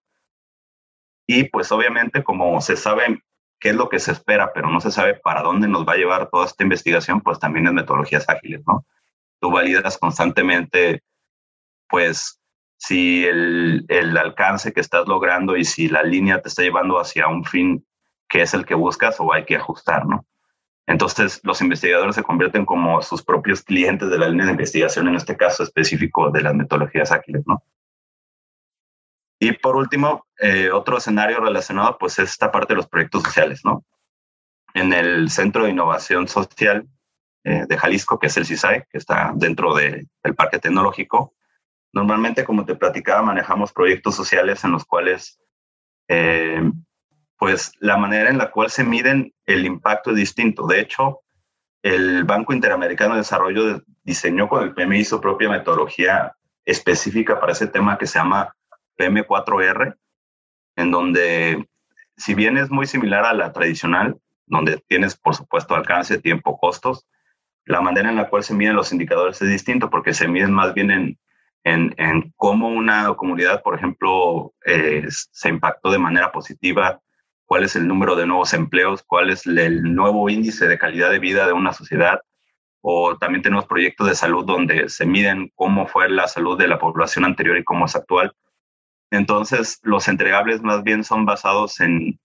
Y 1.26 1.46
pues 1.46 1.72
obviamente 1.72 2.24
como 2.24 2.62
se 2.62 2.78
sabe 2.78 3.24
qué 3.60 3.70
es 3.70 3.76
lo 3.76 3.90
que 3.90 3.98
se 3.98 4.12
espera, 4.12 4.54
pero 4.54 4.70
no 4.70 4.80
se 4.80 4.92
sabe 4.92 5.16
para 5.16 5.42
dónde 5.42 5.68
nos 5.68 5.88
va 5.88 5.94
a 5.94 5.98
llevar 5.98 6.30
toda 6.30 6.46
esta 6.46 6.64
investigación, 6.64 7.22
pues 7.22 7.40
también 7.40 7.66
es 7.66 7.74
metodologías 7.74 8.30
ágiles, 8.30 8.62
¿no? 8.68 8.86
Tú 9.42 9.50
validas 9.50 9.98
constantemente, 9.98 11.02
pues, 11.90 12.40
si 12.78 13.26
el, 13.26 13.86
el, 13.90 14.18
alcance 14.18 14.72
que 14.72 14.82
estás 14.82 15.08
logrando 15.08 15.58
y 15.58 15.66
si 15.66 15.90
la 15.90 16.04
línea 16.04 16.42
te 16.42 16.50
está 16.50 16.62
llevando 16.62 17.00
hacia 17.00 17.28
un 17.28 17.44
fin 17.44 17.86
qué 18.30 18.42
es 18.44 18.54
el 18.54 18.66
que 18.66 18.76
buscas 18.76 19.20
o 19.20 19.34
hay 19.34 19.46
que 19.46 19.56
ajustar, 19.56 20.06
¿no? 20.06 20.26
Entonces, 20.86 21.42
los 21.44 21.62
investigadores 21.62 22.16
se 22.16 22.24
convierten 22.24 22.66
como 22.66 23.02
sus 23.02 23.22
propios 23.22 23.62
clientes 23.62 24.10
de 24.10 24.18
la 24.18 24.30
línea 24.30 24.46
de 24.46 24.54
investigación, 24.54 25.08
en 25.10 25.16
este 25.16 25.36
caso 25.36 25.64
específico 25.64 26.32
de 26.32 26.42
las 26.42 26.56
metodologías 26.56 27.12
ágiles, 27.12 27.44
¿no? 27.46 27.62
Y 29.40 29.52
por 29.52 29.76
último, 29.76 30.26
eh, 30.40 30.72
otro 30.72 30.98
escenario 30.98 31.42
relacionado, 31.42 31.98
pues, 31.98 32.18
es 32.20 32.32
esta 32.32 32.52
parte 32.52 32.74
de 32.74 32.78
los 32.78 32.88
proyectos 32.88 33.24
sociales, 33.24 33.62
¿no? 33.66 33.84
En 34.74 34.94
el 34.94 35.30
Centro 35.30 35.66
de 35.66 35.72
Innovación 35.72 36.28
Social 36.28 36.88
eh, 37.44 37.66
de 37.68 37.78
Jalisco, 37.78 38.18
que 38.18 38.28
es 38.28 38.38
el 38.38 38.46
CISAI, 38.46 38.84
que 38.90 38.98
está 38.98 39.34
dentro 39.36 39.76
del 39.76 40.08
Parque 40.38 40.60
Tecnológico, 40.60 41.34
normalmente, 41.94 42.44
como 42.44 42.66
te 42.66 42.76
platicaba, 42.76 43.22
manejamos 43.22 43.74
proyectos 43.74 44.16
sociales 44.16 44.64
en 44.64 44.72
los 44.72 44.86
cuales 44.86 45.40
eh, 46.08 46.62
pues 47.38 47.74
la 47.80 47.98
manera 47.98 48.30
en 48.30 48.38
la 48.38 48.52
cual 48.52 48.70
se 48.70 48.84
miden 48.84 49.34
el 49.46 49.66
impacto 49.66 50.12
es 50.12 50.18
distinto. 50.18 50.66
De 50.68 50.80
hecho, 50.80 51.22
el 51.84 52.24
Banco 52.24 52.54
Interamericano 52.54 53.14
de 53.14 53.20
Desarrollo 53.20 53.84
diseñó 54.04 54.50
con 54.50 54.64
el 54.64 54.74
PMI 54.74 55.06
su 55.06 55.22
propia 55.22 55.50
metodología 55.50 56.36
específica 56.66 57.40
para 57.40 57.54
ese 57.54 57.68
tema 57.68 57.98
que 57.98 58.08
se 58.08 58.20
llama 58.20 58.56
PM4R, 58.98 59.96
en 60.76 60.92
donde, 60.92 61.70
si 62.18 62.34
bien 62.34 62.58
es 62.58 62.70
muy 62.70 62.88
similar 62.88 63.26
a 63.26 63.34
la 63.34 63.54
tradicional, 63.54 64.18
donde 64.48 64.78
tienes, 64.88 65.16
por 65.16 65.36
supuesto, 65.36 65.76
alcance, 65.76 66.20
tiempo, 66.20 66.58
costos, 66.58 67.08
la 67.66 67.82
manera 67.82 68.10
en 68.10 68.16
la 68.16 68.30
cual 68.30 68.44
se 68.44 68.54
miden 68.54 68.76
los 68.76 68.92
indicadores 68.92 69.42
es 69.42 69.50
distinto 69.50 69.90
porque 69.90 70.14
se 70.14 70.28
miden 70.28 70.54
más 70.54 70.74
bien 70.74 70.90
en, 70.90 71.20
en, 71.74 72.34
cómo 72.36 72.70
una 72.70 73.14
comunidad, 73.16 73.62
por 73.62 73.76
ejemplo, 73.76 74.54
eh, 74.66 75.06
se 75.10 75.50
impactó 75.50 75.92
de 75.92 76.00
manera 76.00 76.32
positiva 76.32 77.02
cuál 77.46 77.64
es 77.64 77.76
el 77.76 77.88
número 77.88 78.16
de 78.16 78.26
nuevos 78.26 78.54
empleos, 78.54 79.04
cuál 79.04 79.30
es 79.30 79.46
el 79.46 79.96
nuevo 79.96 80.30
índice 80.30 80.68
de 80.68 80.78
calidad 80.78 81.10
de 81.10 81.20
vida 81.20 81.48
de 81.48 81.54
una 81.54 81.74
sociedad. 81.74 82.22
O 82.82 83.18
también 83.18 83.42
tenemos 83.42 83.66
proyectos 83.66 84.08
de 84.08 84.16
salud 84.16 84.46
donde 84.46 84.90
se 84.90 85.06
miden 85.06 85.52
cómo 85.56 85.88
fue 85.88 86.10
la 86.10 86.28
salud 86.28 86.58
de 86.58 86.68
la 86.68 86.80
población 86.80 87.26
anterior 87.26 87.58
y 87.58 87.64
cómo 87.64 87.86
es 87.86 87.96
actual. 87.96 88.34
Entonces, 89.12 89.80
los 89.84 90.08
entregables 90.08 90.62
más 90.62 90.84
bien 90.84 91.04
son 91.04 91.26
basados 91.26 91.80
en 91.80 92.20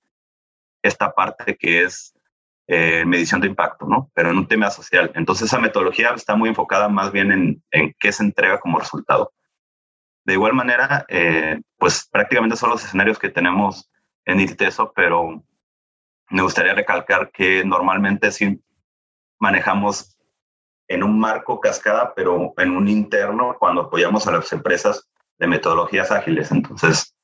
esta 0.83 1.13
parte 1.13 1.57
que 1.57 1.85
es 1.85 2.12
eh, 2.67 3.05
medición 3.05 3.41
de 3.41 3.49
impacto, 3.49 3.87
¿no? 3.87 4.11
Pero 4.15 4.31
en 4.31 4.39
un 4.39 4.49
tema 4.49 4.71
social. 4.71 5.11
Entonces, 5.15 5.49
esa 5.49 5.59
metodología 5.59 6.11
está 6.15 6.37
muy 6.37 6.49
enfocada 6.49 6.89
más 6.89 7.13
bien 7.13 7.33
en, 7.33 7.63
en 7.71 7.95
qué 7.99 8.13
se 8.13 8.23
entrega 8.23 8.61
como 8.61 8.79
resultado. 8.79 9.33
De 10.25 10.35
igual 10.35 10.55
manera, 10.55 11.05
eh, 11.09 11.61
pues 11.77 12.09
prácticamente 12.11 12.57
son 12.57 12.71
los 12.71 12.85
escenarios 12.85 13.19
que 13.19 13.29
tenemos 13.29 13.91
en 14.25 14.41
ITESO, 14.41 14.93
pero 14.95 15.43
me 16.31 16.43
gustaría 16.43 16.75
recalcar 16.75 17.31
que 17.33 17.65
normalmente 17.65 18.31
sí 18.31 18.63
manejamos 19.41 20.17
en 20.87 21.03
un 21.03 21.19
marco 21.19 21.61
cascada, 21.61 22.15
pero 22.15 22.55
en 22.57 22.71
un 22.71 22.87
interno 22.89 23.57
cuando 23.59 23.83
apoyamos 23.83 24.27
a 24.27 24.33
las 24.33 24.53
empresas 24.53 25.11
de 25.39 25.47
metodologías 25.49 26.13
ágiles. 26.13 26.53
Entonces, 26.53 27.17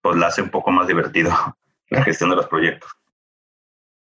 pues 0.00 0.16
la 0.16 0.28
hace 0.28 0.42
un 0.42 0.50
poco 0.50 0.70
más 0.70 0.86
divertido 0.86 1.32
la 1.90 2.04
gestión 2.04 2.30
de 2.30 2.36
los 2.36 2.46
proyectos. 2.46 2.90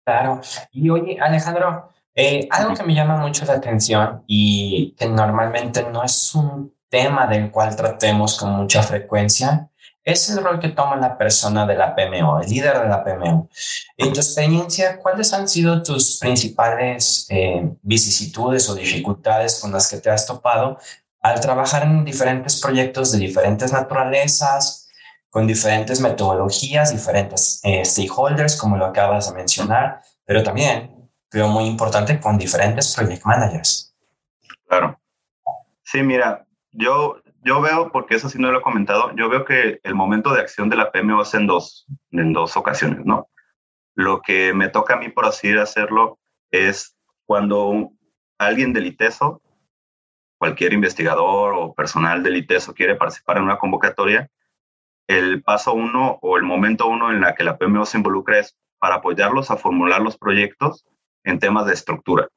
Claro. 0.06 0.40
Y 0.70 0.88
oye, 0.88 1.18
Alejandro, 1.20 1.90
eh, 2.14 2.46
algo 2.52 2.74
que 2.74 2.84
me 2.84 2.94
llama 2.94 3.16
mucho 3.16 3.44
la 3.44 3.54
atención 3.54 4.22
y 4.28 4.94
que 4.96 5.06
normalmente 5.06 5.82
no 5.82 6.04
es 6.04 6.32
un 6.34 6.72
tema 6.88 7.26
del 7.26 7.50
cual 7.50 7.74
tratemos 7.74 8.38
con 8.38 8.52
mucha 8.52 8.84
frecuencia 8.84 9.68
es 10.06 10.30
el 10.30 10.42
rol 10.44 10.60
que 10.60 10.68
toma 10.68 10.94
la 10.94 11.18
persona 11.18 11.66
de 11.66 11.74
la 11.74 11.96
PMO, 11.96 12.40
el 12.40 12.48
líder 12.48 12.80
de 12.80 12.88
la 12.88 13.02
PMO. 13.02 13.48
En 13.96 14.12
tu 14.12 14.20
experiencia, 14.20 14.98
¿cuáles 15.00 15.32
han 15.32 15.48
sido 15.48 15.82
tus 15.82 16.20
principales 16.20 17.26
eh, 17.28 17.68
vicisitudes 17.82 18.70
o 18.70 18.76
dificultades 18.76 19.58
con 19.58 19.72
las 19.72 19.90
que 19.90 19.98
te 19.98 20.08
has 20.08 20.24
topado 20.24 20.78
al 21.20 21.40
trabajar 21.40 21.82
en 21.82 22.04
diferentes 22.04 22.60
proyectos 22.60 23.10
de 23.10 23.18
diferentes 23.18 23.72
naturalezas, 23.72 24.85
con 25.36 25.46
diferentes 25.46 26.00
metodologías, 26.00 26.92
diferentes 26.92 27.60
eh, 27.62 27.84
stakeholders, 27.84 28.58
como 28.58 28.78
lo 28.78 28.86
acabas 28.86 29.28
de 29.28 29.36
mencionar, 29.36 30.00
pero 30.24 30.42
también, 30.42 31.10
creo 31.28 31.48
muy 31.48 31.64
importante, 31.66 32.18
con 32.18 32.38
diferentes 32.38 32.96
project 32.96 33.22
managers? 33.26 33.94
Claro. 34.66 34.98
Sí, 35.82 36.02
mira, 36.02 36.46
yo 36.72 37.20
yo 37.44 37.60
veo, 37.60 37.92
porque 37.92 38.14
eso 38.14 38.30
sí 38.30 38.38
no 38.38 38.50
lo 38.50 38.60
he 38.60 38.62
comentado, 38.62 39.14
yo 39.14 39.28
veo 39.28 39.44
que 39.44 39.78
el 39.82 39.94
momento 39.94 40.32
de 40.32 40.40
acción 40.40 40.70
de 40.70 40.76
la 40.76 40.90
PMO 40.90 41.20
es 41.20 41.34
en 41.34 41.46
dos, 41.46 41.84
en 42.12 42.32
dos 42.32 42.56
ocasiones, 42.56 43.04
¿no? 43.04 43.28
Lo 43.94 44.22
que 44.22 44.54
me 44.54 44.70
toca 44.70 44.94
a 44.94 44.96
mí, 44.96 45.10
por 45.10 45.26
así 45.26 45.52
hacerlo, 45.52 46.18
es 46.50 46.96
cuando 47.26 47.90
alguien 48.38 48.72
del 48.72 48.86
ITESO, 48.86 49.42
cualquier 50.38 50.72
investigador 50.72 51.52
o 51.54 51.74
personal 51.74 52.22
del 52.22 52.36
ITESO 52.36 52.72
quiere 52.72 52.94
participar 52.94 53.36
en 53.36 53.42
una 53.42 53.58
convocatoria, 53.58 54.30
el 55.06 55.42
paso 55.42 55.72
uno 55.72 56.18
o 56.22 56.36
el 56.36 56.42
momento 56.42 56.86
uno 56.86 57.10
en 57.10 57.20
la 57.20 57.34
que 57.34 57.44
la 57.44 57.58
PMO 57.58 57.86
se 57.86 57.98
involucra 57.98 58.38
es 58.38 58.56
para 58.78 58.96
apoyarlos 58.96 59.50
a 59.50 59.56
formular 59.56 60.00
los 60.00 60.18
proyectos 60.18 60.84
en 61.24 61.38
temas 61.38 61.66
de 61.66 61.74
estructura. 61.74 62.28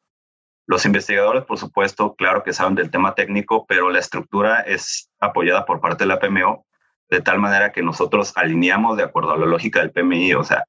Los 0.65 0.85
investigadores, 0.85 1.45
por 1.45 1.57
supuesto, 1.57 2.15
claro 2.15 2.43
que 2.43 2.53
saben 2.53 2.75
del 2.75 2.91
tema 2.91 3.15
técnico, 3.15 3.65
pero 3.67 3.89
la 3.89 3.99
estructura 3.99 4.61
es 4.61 5.09
apoyada 5.19 5.65
por 5.65 5.81
parte 5.81 6.03
de 6.03 6.07
la 6.07 6.19
PMO 6.19 6.65
de 7.09 7.21
tal 7.21 7.39
manera 7.39 7.71
que 7.71 7.81
nosotros 7.81 8.33
alineamos 8.35 8.95
de 8.97 9.03
acuerdo 9.03 9.31
a 9.31 9.37
la 9.37 9.47
lógica 9.47 9.79
del 9.79 9.91
PMI, 9.91 10.35
o 10.35 10.43
sea, 10.43 10.65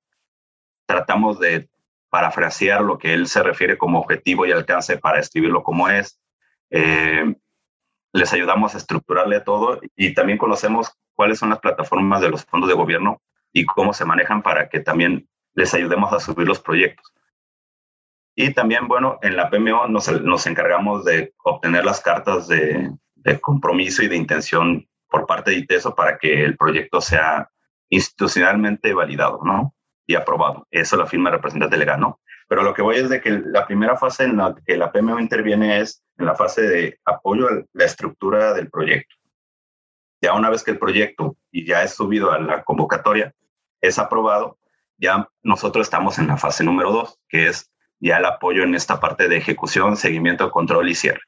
tratamos 0.87 1.39
de 1.39 1.69
parafrasear 2.09 2.81
lo 2.81 2.99
que 2.99 3.13
él 3.13 3.27
se 3.29 3.43
refiere 3.43 3.79
como 3.79 4.01
objetivo 4.01 4.47
y 4.47 4.53
alcance 4.53 4.97
para 4.97 5.21
escribirlo 5.21 5.63
como 5.63 5.89
es. 5.89 6.19
Eh, 6.71 7.35
les 8.13 8.33
ayudamos 8.33 8.75
a 8.75 8.79
estructurarle 8.79 9.41
todo 9.41 9.81
y 9.95 10.15
también 10.15 10.39
conocemos 10.39 10.93
cuáles 11.21 11.39
son 11.39 11.51
las 11.51 11.59
plataformas 11.59 12.23
de 12.23 12.31
los 12.31 12.47
fondos 12.47 12.67
de 12.67 12.75
gobierno 12.75 13.21
y 13.53 13.67
cómo 13.67 13.93
se 13.93 14.07
manejan 14.07 14.41
para 14.41 14.71
que 14.71 14.81
también 14.81 15.29
les 15.53 15.75
ayudemos 15.75 16.11
a 16.15 16.19
subir 16.19 16.49
los 16.49 16.61
proyectos. 16.61 17.13
Y 18.35 18.55
también, 18.55 18.89
bueno, 18.89 19.19
en 19.21 19.37
la 19.37 19.51
PMO 19.51 19.87
nos, 19.87 20.11
nos 20.23 20.47
encargamos 20.47 21.05
de 21.05 21.35
obtener 21.45 21.85
las 21.85 22.01
cartas 22.01 22.49
de, 22.49 22.91
de, 23.17 23.39
compromiso 23.39 24.03
y 24.03 24.09
de 24.09 24.17
intención 24.17 24.89
por 25.11 25.27
parte 25.27 25.51
de 25.51 25.59
ITESO 25.59 25.95
para 25.95 26.17
que 26.17 26.43
el 26.43 26.57
proyecto 26.57 27.03
sea 27.03 27.51
institucionalmente 27.91 28.95
validado, 28.95 29.41
¿no? 29.45 29.75
Y 30.07 30.15
aprobado. 30.15 30.67
Eso 30.71 30.97
lo 30.97 31.07
firma 31.07 31.31
representante 31.31 31.77
legal, 31.77 32.01
¿no? 32.01 32.19
Pero 32.49 32.63
lo 32.63 32.73
que 32.73 32.81
voy 32.81 32.97
es 32.97 33.11
de 33.11 33.21
que 33.21 33.43
la 33.45 33.67
primera 33.67 33.99
fase 33.99 34.25
en 34.25 34.39
la 34.39 34.55
que 34.65 34.79
la 34.79 34.91
PMO 34.91 35.21
interviene 35.21 35.81
es 35.81 36.03
en 36.17 36.25
la 36.25 36.35
fase 36.35 36.63
de 36.63 36.99
apoyo 37.05 37.47
a 37.47 37.63
la 37.75 37.85
estructura 37.85 38.55
del 38.55 38.71
proyecto. 38.71 39.20
Ya 40.21 40.35
una 40.35 40.51
vez 40.51 40.63
que 40.63 40.73
el 40.73 40.79
proyecto 40.79 41.37
y 41.51 41.67
ya 41.67 41.83
es 41.83 41.95
subido 41.95 42.33
a 42.33 42.39
la 42.39 42.63
convocatoria, 42.63 43.35
es 43.81 43.99
aprobado, 43.99 44.59
ya 44.99 45.29
nosotros 45.43 45.87
estamos 45.87 46.19
en 46.19 46.29
la 46.29 46.37
fase 46.37 46.63
número 46.63 46.93
dos, 46.93 47.19
que 47.29 47.49
es 47.49 47.73
ya 47.99 48.19
el 48.19 48.27
apoyo 48.27 48.63
en 48.63 48.75
esta 48.75 49.01
parte 49.01 49.29
de 49.29 49.39
ejecución, 49.39 49.97
seguimiento, 49.97 50.51
control 50.51 50.89
y 50.91 50.95
cierre. 50.95 51.23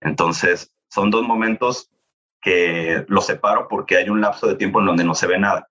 Entonces, 0.00 0.72
son 0.88 1.10
dos 1.10 1.26
momentos 1.26 1.90
que 2.40 3.04
los 3.08 3.26
separo 3.26 3.68
porque 3.68 3.96
hay 3.96 4.08
un 4.08 4.20
lapso 4.20 4.46
de 4.46 4.56
tiempo 4.56 4.80
en 4.80 4.86
donde 4.86 5.04
no 5.04 5.14
se 5.14 5.26
ve 5.26 5.38
nada. 5.38 5.68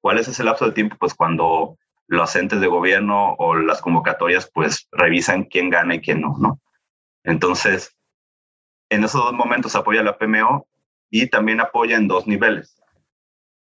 ¿Cuál 0.00 0.18
es 0.18 0.28
ese 0.28 0.44
lapso 0.44 0.66
de 0.66 0.72
tiempo? 0.72 0.96
Pues 0.98 1.14
cuando 1.14 1.78
los 2.06 2.34
entes 2.36 2.60
de 2.60 2.66
gobierno 2.66 3.34
o 3.38 3.54
las 3.54 3.80
convocatorias 3.80 4.50
pues 4.52 4.88
revisan 4.92 5.44
quién 5.44 5.70
gana 5.70 5.94
y 5.94 6.00
quién 6.00 6.20
no, 6.20 6.36
¿no? 6.38 6.60
Entonces, 7.24 7.96
en 8.90 9.04
esos 9.04 9.22
dos 9.22 9.32
momentos 9.32 9.74
apoya 9.74 10.02
la 10.02 10.18
PMO 10.18 10.66
y 11.12 11.26
también 11.28 11.60
apoya 11.60 11.96
en 11.96 12.08
dos 12.08 12.26
niveles. 12.26 12.82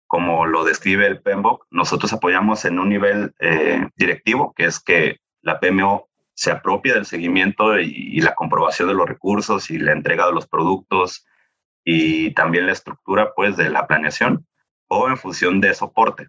Como 0.06 0.46
lo 0.46 0.64
describe 0.64 1.08
el 1.08 1.20
PMBOK, 1.20 1.66
nosotros 1.70 2.12
apoyamos 2.12 2.64
en 2.64 2.78
un 2.78 2.88
nivel 2.88 3.34
eh, 3.40 3.88
directivo, 3.96 4.54
que 4.54 4.66
es 4.66 4.78
que 4.78 5.18
la 5.42 5.58
PMO 5.58 6.08
se 6.34 6.52
apropia 6.52 6.94
del 6.94 7.04
seguimiento 7.04 7.78
y, 7.80 8.20
la 8.20 8.36
comprobación 8.36 8.88
de 8.88 8.94
los 8.94 9.08
recursos 9.08 9.70
y 9.70 9.78
la 9.78 9.92
entrega 9.92 10.26
de 10.26 10.32
los 10.32 10.46
productos 10.46 11.26
y 11.84 12.32
también 12.34 12.66
la 12.66 12.72
estructura 12.72 13.32
pues 13.34 13.56
de 13.56 13.70
la 13.70 13.88
planeación 13.88 14.46
o 14.86 15.08
en 15.08 15.16
función 15.16 15.60
de 15.60 15.74
soporte. 15.74 16.28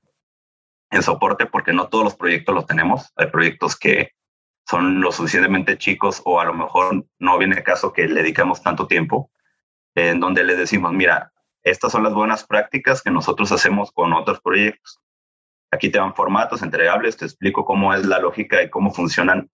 En 0.89 1.03
soporte 1.03 1.45
porque 1.45 1.73
no 1.73 1.89
todos 1.89 2.05
los 2.05 2.15
proyectos 2.15 2.55
los 2.55 2.65
tenemos. 2.65 3.13
Hay 3.15 3.27
proyectos 3.27 3.77
que 3.77 4.13
son 4.67 4.99
lo 4.99 5.11
suficientemente 5.11 5.77
chicos 5.77 6.23
o 6.25 6.39
a 6.39 6.45
lo 6.45 6.55
mejor 6.55 7.05
no 7.19 7.37
viene 7.37 7.57
el 7.57 7.63
caso 7.63 7.93
que 7.93 8.07
le 8.07 8.23
dedicamos 8.23 8.63
tanto 8.63 8.87
tiempo, 8.87 9.29
en 9.95 10.19
donde 10.19 10.43
le 10.43 10.55
decimos, 10.55 10.91
mira, 10.93 11.31
estas 11.63 11.91
son 11.91 12.03
las 12.03 12.13
buenas 12.13 12.43
prácticas 12.43 13.01
que 13.01 13.11
nosotros 13.11 13.51
hacemos 13.51 13.91
con 13.91 14.13
otros 14.13 14.41
proyectos. 14.41 14.99
Aquí 15.71 15.89
te 15.89 15.97
dan 15.97 16.13
formatos 16.13 16.61
entregables, 16.61 17.17
te 17.17 17.25
explico 17.25 17.65
cómo 17.65 17.93
es 17.93 18.05
la 18.05 18.19
lógica 18.19 18.61
y 18.61 18.69
cómo 18.69 18.93
funcionan 18.93 19.49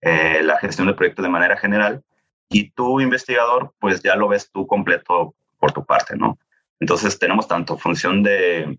eh, 0.00 0.42
la 0.42 0.58
gestión 0.58 0.86
de 0.86 0.94
proyectos 0.94 1.24
de 1.24 1.30
manera 1.30 1.56
general. 1.56 2.02
Y 2.48 2.70
tú, 2.70 3.00
investigador, 3.00 3.72
pues 3.78 4.02
ya 4.02 4.14
lo 4.14 4.28
ves 4.28 4.50
tú 4.52 4.66
completo 4.66 5.34
por 5.58 5.72
tu 5.72 5.84
parte, 5.84 6.16
¿no? 6.16 6.38
Entonces 6.78 7.18
tenemos 7.18 7.48
tanto 7.48 7.78
función 7.78 8.22
de, 8.22 8.78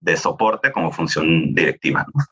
de 0.00 0.16
soporte 0.16 0.72
como 0.72 0.90
función 0.90 1.54
directiva, 1.54 2.06
¿no? 2.14 2.24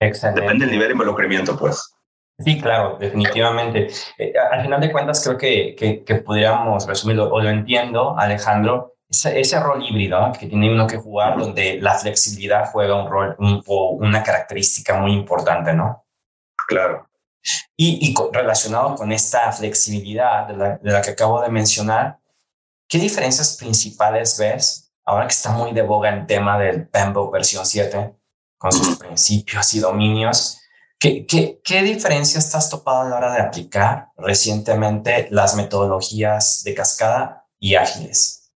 Excelente. 0.00 0.42
Depende 0.42 0.64
del 0.66 0.72
nivel 0.72 0.88
de 0.88 0.92
involucramiento, 0.92 1.58
pues. 1.58 1.97
Sí, 2.38 2.60
claro, 2.60 2.96
definitivamente. 2.98 3.88
Eh, 4.16 4.32
al 4.52 4.62
final 4.62 4.80
de 4.80 4.92
cuentas, 4.92 5.22
creo 5.24 5.36
que, 5.36 5.74
que, 6.06 6.14
pudiéramos 6.16 6.86
resumirlo, 6.86 7.28
o 7.32 7.40
lo 7.40 7.50
entiendo, 7.50 8.16
Alejandro, 8.16 8.94
ese, 9.08 9.40
ese 9.40 9.58
rol 9.58 9.84
híbrido 9.84 10.30
que 10.38 10.46
tiene 10.46 10.72
uno 10.72 10.86
que 10.86 10.98
jugar, 10.98 11.36
donde 11.36 11.80
la 11.80 11.98
flexibilidad 11.98 12.70
juega 12.70 12.94
un 12.94 13.10
rol 13.10 13.36
o 13.66 13.90
una 13.90 14.22
característica 14.22 15.00
muy 15.00 15.14
importante, 15.14 15.72
¿no? 15.72 16.04
Claro. 16.68 17.08
Y, 17.76 18.08
y 18.08 18.14
relacionado 18.32 18.94
con 18.94 19.10
esta 19.10 19.50
flexibilidad 19.50 20.46
de 20.46 20.56
la, 20.56 20.78
de 20.78 20.92
la 20.92 21.02
que 21.02 21.10
acabo 21.10 21.40
de 21.40 21.48
mencionar, 21.48 22.18
¿qué 22.88 22.98
diferencias 22.98 23.56
principales 23.56 24.38
ves 24.38 24.92
ahora 25.04 25.26
que 25.26 25.32
está 25.32 25.50
muy 25.50 25.72
de 25.72 25.82
boga 25.82 26.10
el 26.10 26.26
tema 26.26 26.56
del 26.58 26.86
PEMBOK 26.86 27.32
versión 27.32 27.66
7, 27.66 28.14
con 28.58 28.70
sus 28.70 28.96
principios 28.96 29.74
y 29.74 29.80
dominios? 29.80 30.57
¿Qué, 31.00 31.26
qué, 31.26 31.60
qué 31.62 31.82
diferencias 31.82 32.52
has 32.56 32.70
topado 32.70 33.02
a 33.02 33.08
la 33.08 33.16
hora 33.16 33.32
de 33.32 33.40
aplicar 33.40 34.08
recientemente 34.16 35.28
las 35.30 35.54
metodologías 35.54 36.62
de 36.64 36.74
cascada 36.74 37.46
y 37.60 37.76
ágiles? 37.76 38.52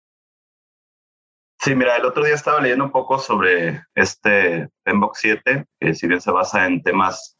Sí, 1.61 1.75
mira, 1.75 1.97
el 1.97 2.05
otro 2.05 2.23
día 2.23 2.35
estaba 2.35 2.61
leyendo 2.61 2.85
un 2.85 2.91
poco 2.91 3.19
sobre 3.19 3.83
este 3.93 4.69
PMBOK 4.83 5.15
7, 5.17 5.65
que 5.77 5.93
si 5.93 6.07
bien 6.07 6.21
se 6.21 6.31
basa 6.31 6.65
en 6.65 6.81
temas 6.81 7.37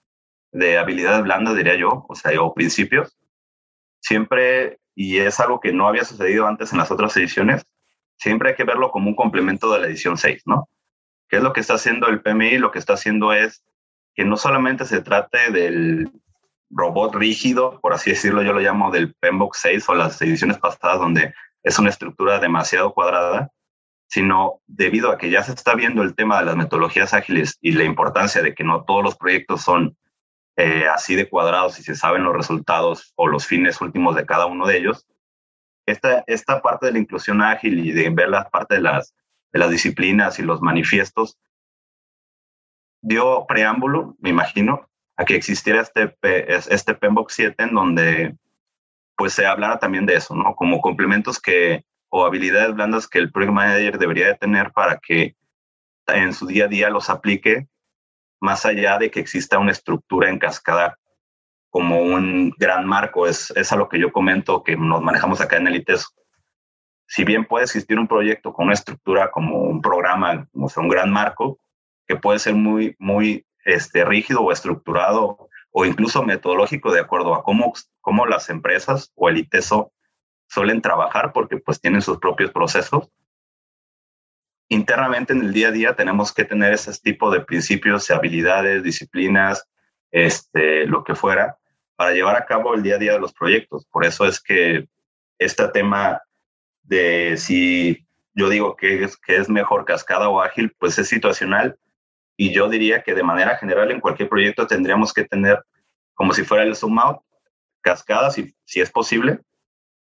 de 0.51 0.77
habilidades 0.77 1.23
blandas, 1.23 1.55
diría 1.55 1.75
yo, 1.75 2.05
o 2.09 2.15
sea, 2.15 2.41
o 2.41 2.53
principios, 2.53 3.17
siempre, 4.01 4.81
y 4.93 5.19
es 5.19 5.39
algo 5.39 5.61
que 5.61 5.71
no 5.71 5.87
había 5.87 6.03
sucedido 6.03 6.45
antes 6.45 6.73
en 6.73 6.79
las 6.79 6.91
otras 6.91 7.15
ediciones, 7.15 7.65
siempre 8.17 8.49
hay 8.49 8.55
que 8.55 8.65
verlo 8.65 8.91
como 8.91 9.09
un 9.09 9.15
complemento 9.15 9.71
de 9.71 9.79
la 9.79 9.87
edición 9.87 10.17
6, 10.17 10.43
¿no? 10.45 10.69
¿Qué 11.29 11.37
es 11.37 11.43
lo 11.43 11.53
que 11.53 11.61
está 11.61 11.75
haciendo 11.75 12.07
el 12.07 12.21
PMI? 12.21 12.57
Lo 12.57 12.71
que 12.71 12.79
está 12.79 12.95
haciendo 12.95 13.31
es 13.31 13.63
que 14.15 14.25
no 14.25 14.37
solamente 14.37 14.85
se 14.85 15.01
trate 15.01 15.51
del 15.51 16.11
robot 16.69 17.15
rígido, 17.15 17.79
por 17.81 17.93
así 17.93 18.11
decirlo, 18.11 18.43
yo 18.43 18.53
lo 18.53 18.59
llamo 18.59 18.91
del 18.91 19.13
PEMBOK 19.13 19.55
6 19.55 19.89
o 19.89 19.95
las 19.95 20.21
ediciones 20.21 20.57
pasadas 20.57 20.99
donde 20.99 21.33
es 21.63 21.79
una 21.79 21.89
estructura 21.89 22.39
demasiado 22.39 22.93
cuadrada, 22.93 23.51
sino 24.07 24.61
debido 24.67 25.11
a 25.11 25.17
que 25.17 25.29
ya 25.29 25.43
se 25.43 25.53
está 25.53 25.75
viendo 25.75 26.01
el 26.01 26.15
tema 26.15 26.39
de 26.39 26.45
las 26.45 26.55
metodologías 26.55 27.13
ágiles 27.13 27.57
y 27.61 27.73
la 27.73 27.83
importancia 27.83 28.41
de 28.41 28.53
que 28.53 28.63
no 28.63 28.83
todos 28.83 29.03
los 29.03 29.15
proyectos 29.15 29.61
son 29.61 29.97
eh, 30.57 30.87
así 30.87 31.15
de 31.15 31.29
cuadrados 31.29 31.79
y 31.79 31.83
se 31.83 31.95
saben 31.95 32.23
los 32.23 32.35
resultados 32.35 33.13
o 33.15 33.27
los 33.27 33.45
fines 33.45 33.79
últimos 33.81 34.15
de 34.15 34.25
cada 34.25 34.45
uno 34.45 34.65
de 34.67 34.77
ellos, 34.77 35.07
esta, 35.85 36.23
esta 36.27 36.61
parte 36.61 36.87
de 36.87 36.93
la 36.93 36.99
inclusión 36.99 37.41
ágil 37.41 37.79
y 37.85 37.91
de 37.91 38.09
ver 38.09 38.29
la 38.29 38.49
parte 38.49 38.75
de 38.75 38.81
las, 38.81 39.15
de 39.51 39.59
las 39.59 39.69
disciplinas 39.69 40.39
y 40.39 40.43
los 40.43 40.61
manifiestos 40.61 41.37
dio 43.01 43.45
preámbulo, 43.47 44.15
me 44.19 44.29
imagino, 44.29 44.89
a 45.17 45.25
que 45.25 45.35
existiera 45.35 45.81
este, 45.81 46.15
este 46.47 46.93
PEMBOK 46.93 47.29
7 47.29 47.63
en 47.63 47.73
donde 47.73 48.35
pues 49.17 49.33
se 49.33 49.45
hablara 49.45 49.79
también 49.79 50.05
de 50.05 50.15
eso, 50.15 50.33
¿no? 50.33 50.55
Como 50.55 50.79
complementos 50.79 51.41
que 51.41 51.83
o 52.09 52.25
habilidades 52.25 52.73
blandas 52.73 53.07
que 53.07 53.19
el 53.19 53.31
Project 53.31 53.53
Manager 53.53 53.97
debería 53.99 54.27
de 54.27 54.35
tener 54.35 54.71
para 54.71 54.97
que 54.97 55.35
en 56.07 56.33
su 56.33 56.47
día 56.47 56.65
a 56.65 56.67
día 56.67 56.89
los 56.89 57.09
aplique, 57.09 57.67
más 58.39 58.65
allá 58.65 58.97
de 58.97 59.11
que 59.11 59.19
exista 59.19 59.59
una 59.59 59.71
estructura 59.71 60.29
en 60.29 60.39
cascada 60.39 60.97
como 61.69 62.01
un 62.01 62.51
gran 62.57 62.85
marco. 62.85 63.27
Es, 63.27 63.51
es 63.51 63.71
a 63.71 63.75
lo 63.75 63.89
que 63.89 63.99
yo 63.99 64.11
comento 64.11 64.63
que 64.63 64.75
nos 64.75 65.01
manejamos 65.01 65.41
acá 65.41 65.57
en 65.57 65.67
el 65.67 65.75
ITES. 65.75 66.07
Si 67.07 67.23
bien 67.23 67.45
puede 67.45 67.65
existir 67.65 67.99
un 67.99 68.07
proyecto 68.07 68.53
con 68.53 68.65
una 68.65 68.73
estructura 68.73 69.29
como 69.31 69.63
un 69.63 69.81
programa, 69.81 70.47
como 70.51 70.69
sea 70.69 70.81
un 70.81 70.89
gran 70.89 71.11
marco, 71.11 71.59
que 72.09 72.15
puede 72.15 72.39
ser 72.39 72.55
muy, 72.55 72.95
muy 72.97 73.45
este, 73.63 74.03
rígido 74.03 74.41
o 74.41 74.51
estructurado 74.51 75.47
o 75.69 75.85
incluso 75.85 76.23
metodológico 76.23 76.91
de 76.91 77.01
acuerdo 77.01 77.35
a 77.35 77.43
cómo, 77.43 77.71
cómo 78.01 78.25
las 78.25 78.49
empresas 78.49 79.11
o 79.13 79.29
el 79.29 79.37
ITESO 79.37 79.93
suelen 80.47 80.81
trabajar 80.81 81.31
porque 81.33 81.57
pues 81.57 81.79
tienen 81.79 82.01
sus 82.01 82.17
propios 82.17 82.49
procesos. 82.49 83.11
Internamente 84.69 85.33
en 85.33 85.41
el 85.41 85.53
día 85.53 85.67
a 85.67 85.71
día 85.71 85.95
tenemos 85.95 86.33
que 86.33 86.45
tener 86.45 86.73
ese 86.73 86.91
tipo 86.99 87.29
de 87.29 87.41
principios, 87.41 88.09
habilidades, 88.09 88.81
disciplinas, 88.81 89.69
este, 90.09 90.87
lo 90.87 91.03
que 91.03 91.13
fuera, 91.13 91.59
para 91.95 92.13
llevar 92.13 92.37
a 92.37 92.47
cabo 92.47 92.73
el 92.73 92.81
día 92.81 92.95
a 92.95 92.99
día 92.99 93.13
de 93.13 93.19
los 93.19 93.33
proyectos. 93.33 93.85
Por 93.85 94.03
eso 94.03 94.25
es 94.25 94.41
que 94.41 94.89
este 95.37 95.67
tema 95.67 96.23
de 96.81 97.37
si 97.37 98.07
yo 98.33 98.49
digo 98.49 98.75
que 98.75 99.03
es, 99.03 99.15
que 99.15 99.35
es 99.35 99.47
mejor 99.47 99.85
cascada 99.85 100.27
o 100.27 100.41
ágil, 100.41 100.75
pues 100.79 100.97
es 100.97 101.07
situacional 101.07 101.77
y 102.39 102.53
yo 102.53 102.69
diría 102.69 103.03
que 103.03 103.13
de 103.13 103.21
manera 103.21 103.57
general 103.57 103.91
en 103.91 103.99
cualquier 103.99 104.29
proyecto 104.29 104.65
tendríamos 104.65 105.13
que 105.13 105.25
tener 105.25 105.61
como 106.13 106.33
si 106.33 106.45
fuera 106.45 106.63
el 106.63 106.73
zoom 106.73 106.97
out, 106.97 107.19
cascadas 107.81 108.35
si, 108.35 108.55
si 108.63 108.79
es 108.79 108.89
posible, 108.89 109.41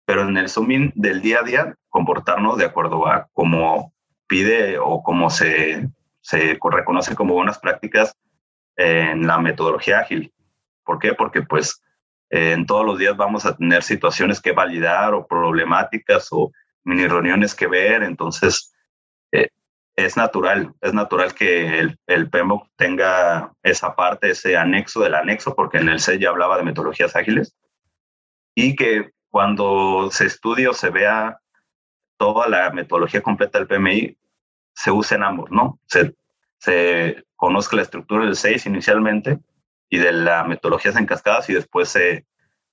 pero 0.07 0.27
en 0.27 0.39
el 0.39 0.49
zoom 0.49 0.71
in 0.71 0.93
del 0.95 1.21
día 1.21 1.41
a 1.41 1.43
día 1.43 1.75
comportarnos 1.91 2.57
de 2.57 2.65
acuerdo 2.65 3.07
a 3.07 3.29
cómo 3.35 3.93
pide 4.27 4.79
o 4.79 5.03
cómo 5.03 5.29
se, 5.29 5.87
se 6.23 6.59
reconoce 6.63 7.15
como 7.15 7.35
buenas 7.35 7.59
prácticas 7.59 8.17
en 8.77 9.27
la 9.27 9.39
metodología 9.39 9.99
ágil. 9.99 10.33
¿Por 10.83 11.01
qué? 11.01 11.13
Porque 11.13 11.43
pues 11.43 11.83
en 12.31 12.65
todos 12.65 12.87
los 12.87 12.99
días 12.99 13.19
vamos 13.19 13.45
a 13.45 13.55
tener 13.55 13.83
situaciones 13.83 14.41
que 14.41 14.53
validar 14.53 15.13
o 15.13 15.27
problemáticas 15.27 16.29
o 16.31 16.53
mini 16.85 17.07
reuniones 17.07 17.55
que 17.55 17.67
ver, 17.67 18.03
entonces 18.03 18.75
eh, 19.31 19.51
es 19.97 20.17
natural, 20.17 20.75
es 20.81 20.93
natural 20.93 21.35
que 21.35 21.79
el, 21.79 21.99
el 22.07 22.29
PMBOK 22.29 22.69
tenga 22.77 23.53
esa 23.63 23.95
parte, 23.95 24.31
ese 24.31 24.57
anexo 24.57 25.01
del 25.01 25.15
anexo, 25.15 25.55
porque 25.55 25.79
en 25.79 25.89
el 25.89 26.01
C 26.01 26.19
ya 26.19 26.31
hablaba 26.31 26.57
de 26.57 26.65
metodologías 26.65 27.15
ágiles, 27.15 27.57
y 28.55 28.75
que 28.77 29.11
cuando 29.31 30.11
se 30.11 30.27
estudie 30.27 30.69
o 30.69 30.75
se 30.75 30.91
vea 30.91 31.39
toda 32.17 32.49
la 32.49 32.71
metodología 32.71 33.21
completa 33.21 33.59
del 33.59 33.69
PMI, 33.69 34.17
se 34.75 34.91
usen 34.91 35.23
ambos, 35.23 35.51
¿no? 35.51 35.79
Se, 35.87 36.15
se 36.59 37.25
conozca 37.37 37.77
la 37.77 37.83
estructura 37.83 38.25
del 38.25 38.37
6 38.37 38.67
inicialmente 38.67 39.39
y 39.89 39.99
de 39.99 40.13
la 40.13 40.45
metodologías 40.45 40.97
en 40.97 41.07
cascadas 41.07 41.49
y 41.51 41.55
después 41.55 41.89
se, 41.89 42.27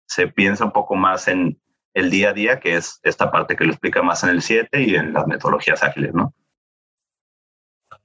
se 0.06 0.28
piensa 0.28 0.66
un 0.66 0.72
poco 0.72 0.96
más 0.96 1.28
en 1.28 1.60
el 1.94 2.10
día 2.10 2.30
a 2.30 2.34
día, 2.34 2.60
que 2.60 2.76
es 2.76 3.00
esta 3.04 3.32
parte 3.32 3.56
que 3.56 3.66
lo 3.66 3.72
explica 3.72 4.02
más 4.02 4.24
en 4.24 4.30
el 4.30 4.42
7 4.42 4.82
y 4.82 4.96
en 4.96 5.14
las 5.14 5.28
metodologías 5.28 5.84
ágiles, 5.84 6.14
¿no? 6.14 6.34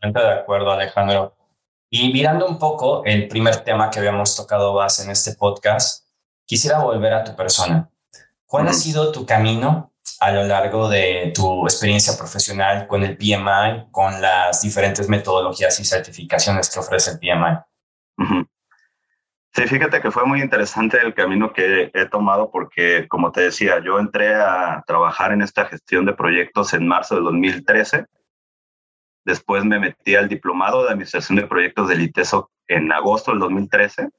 De 0.00 0.32
acuerdo, 0.32 0.70
Alejandro. 0.70 1.34
Y 1.88 2.12
mirando 2.12 2.46
un 2.46 2.58
poco 2.58 3.04
el 3.04 3.28
primer 3.28 3.56
tema 3.58 3.90
que 3.90 3.98
habíamos 3.98 4.36
tocado 4.36 4.74
base 4.74 5.04
en 5.04 5.10
este 5.10 5.34
podcast, 5.34 6.06
quisiera 6.44 6.80
volver 6.80 7.14
a 7.14 7.24
tu 7.24 7.34
persona. 7.36 7.88
¿Cuál 8.46 8.68
ha 8.68 8.72
sido 8.72 9.12
tu 9.12 9.24
camino 9.24 9.92
a 10.20 10.32
lo 10.32 10.44
largo 10.44 10.88
de 10.88 11.32
tu 11.34 11.64
experiencia 11.64 12.16
profesional 12.16 12.86
con 12.86 13.02
el 13.02 13.16
PMI, 13.16 13.90
con 13.90 14.20
las 14.20 14.62
diferentes 14.62 15.08
metodologías 15.08 15.78
y 15.80 15.84
certificaciones 15.84 16.70
que 16.70 16.80
ofrece 16.80 17.12
el 17.12 17.18
PMI? 17.18 17.58
Sí, 19.52 19.66
fíjate 19.66 20.00
que 20.02 20.10
fue 20.10 20.26
muy 20.26 20.42
interesante 20.42 20.98
el 20.98 21.14
camino 21.14 21.52
que 21.52 21.90
he 21.94 22.06
tomado 22.06 22.50
porque, 22.50 23.08
como 23.08 23.32
te 23.32 23.40
decía, 23.42 23.80
yo 23.82 23.98
entré 23.98 24.34
a 24.34 24.84
trabajar 24.86 25.32
en 25.32 25.40
esta 25.40 25.64
gestión 25.64 26.04
de 26.04 26.12
proyectos 26.12 26.74
en 26.74 26.86
marzo 26.86 27.14
del 27.14 27.24
2013 27.24 28.06
Después 29.26 29.64
me 29.64 29.80
metí 29.80 30.14
al 30.14 30.28
diplomado 30.28 30.84
de 30.84 30.90
administración 30.90 31.34
de 31.34 31.48
proyectos 31.48 31.88
del 31.88 32.00
ITESO 32.00 32.48
en 32.68 32.92
agosto 32.92 33.32
del 33.32 33.40
2013. 33.40 34.10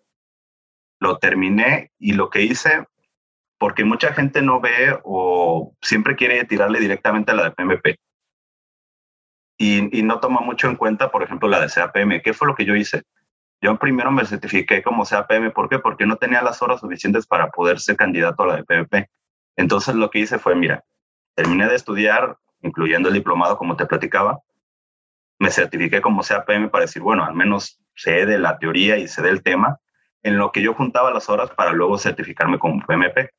Lo 1.00 1.17
terminé 1.17 1.93
y 1.98 2.12
lo 2.12 2.30
que 2.30 2.41
hice, 2.41 2.86
porque 3.58 3.86
mucha 3.86 4.12
gente 4.12 4.41
no 4.41 4.60
ve 4.60 5.00
o 5.06 5.74
siempre 5.82 6.17
quiere 6.17 6.43
tirarle 6.43 6.82
directamente 6.82 7.32
a 7.32 7.36
la 7.36 7.43
de 7.46 7.52
PMP. 7.52 7.96
Y, 9.58 10.04
no 10.04 10.20
toma 10.20 10.41
mucho 10.41 10.67
en 10.67 10.76
cuenta, 10.76 11.10
por 11.10 11.24
ejemplo, 11.24 11.48
la 11.48 11.62
de 11.62 11.72
CAPM. 11.74 12.22
¿Qué 12.22 12.34
fue 12.34 12.50
lo 12.50 12.56
que 12.56 12.65
yo 12.65 12.76
hice? 12.76 13.04
Yo 13.62 13.80
primero 13.80 14.12
me 14.12 14.26
certifiqué 14.26 14.84
como 14.84 15.06
CAPM. 15.06 15.54
¿Por 15.54 15.70
qué? 15.70 15.80
Porque 15.80 16.06
no 16.06 16.17
tenía 16.17 16.41
las 16.41 16.62
horas 16.62 16.82
suficientes 16.82 17.26
para 17.26 17.50
poder 17.50 17.80
ser 17.80 17.96
candidato 17.96 18.43
a 18.43 18.48
la 18.48 18.56
de 18.58 18.65
PMP. 18.65 19.10
Entonces 19.56 19.96
lo 19.96 20.10
que 20.10 20.20
hice 20.20 20.38
fue, 20.38 20.54
mira, 20.54 20.84
terminé 21.34 21.65
de 21.70 21.76
estudiar, 21.76 22.38
incluyendo 22.62 23.08
el 23.08 23.15
diplomado, 23.15 23.58
como 23.58 23.78
te 23.78 23.86
platicaba, 23.86 24.41
me 25.39 25.52
certifiqué 25.52 26.02
como 26.02 26.23
CAPM 26.23 26.69
para 26.69 26.86
decir, 26.86 27.02
bueno, 27.02 27.23
al 27.23 27.36
menos 27.36 27.80
sé 27.95 28.26
de 28.26 28.39
la 28.39 28.58
teoría 28.58 28.97
y 28.97 29.08
sé 29.08 29.21
del 29.21 29.43
tema, 29.43 29.80
en 30.23 30.38
lo 30.38 30.52
que 30.52 30.62
yo 30.62 30.73
juntaba 30.73 31.12
las 31.12 31.30
horas 31.30 31.52
para 31.52 31.71
luego 31.71 31.97
certificarme 31.97 32.60
como 32.60 32.86
PMP. 32.86 33.32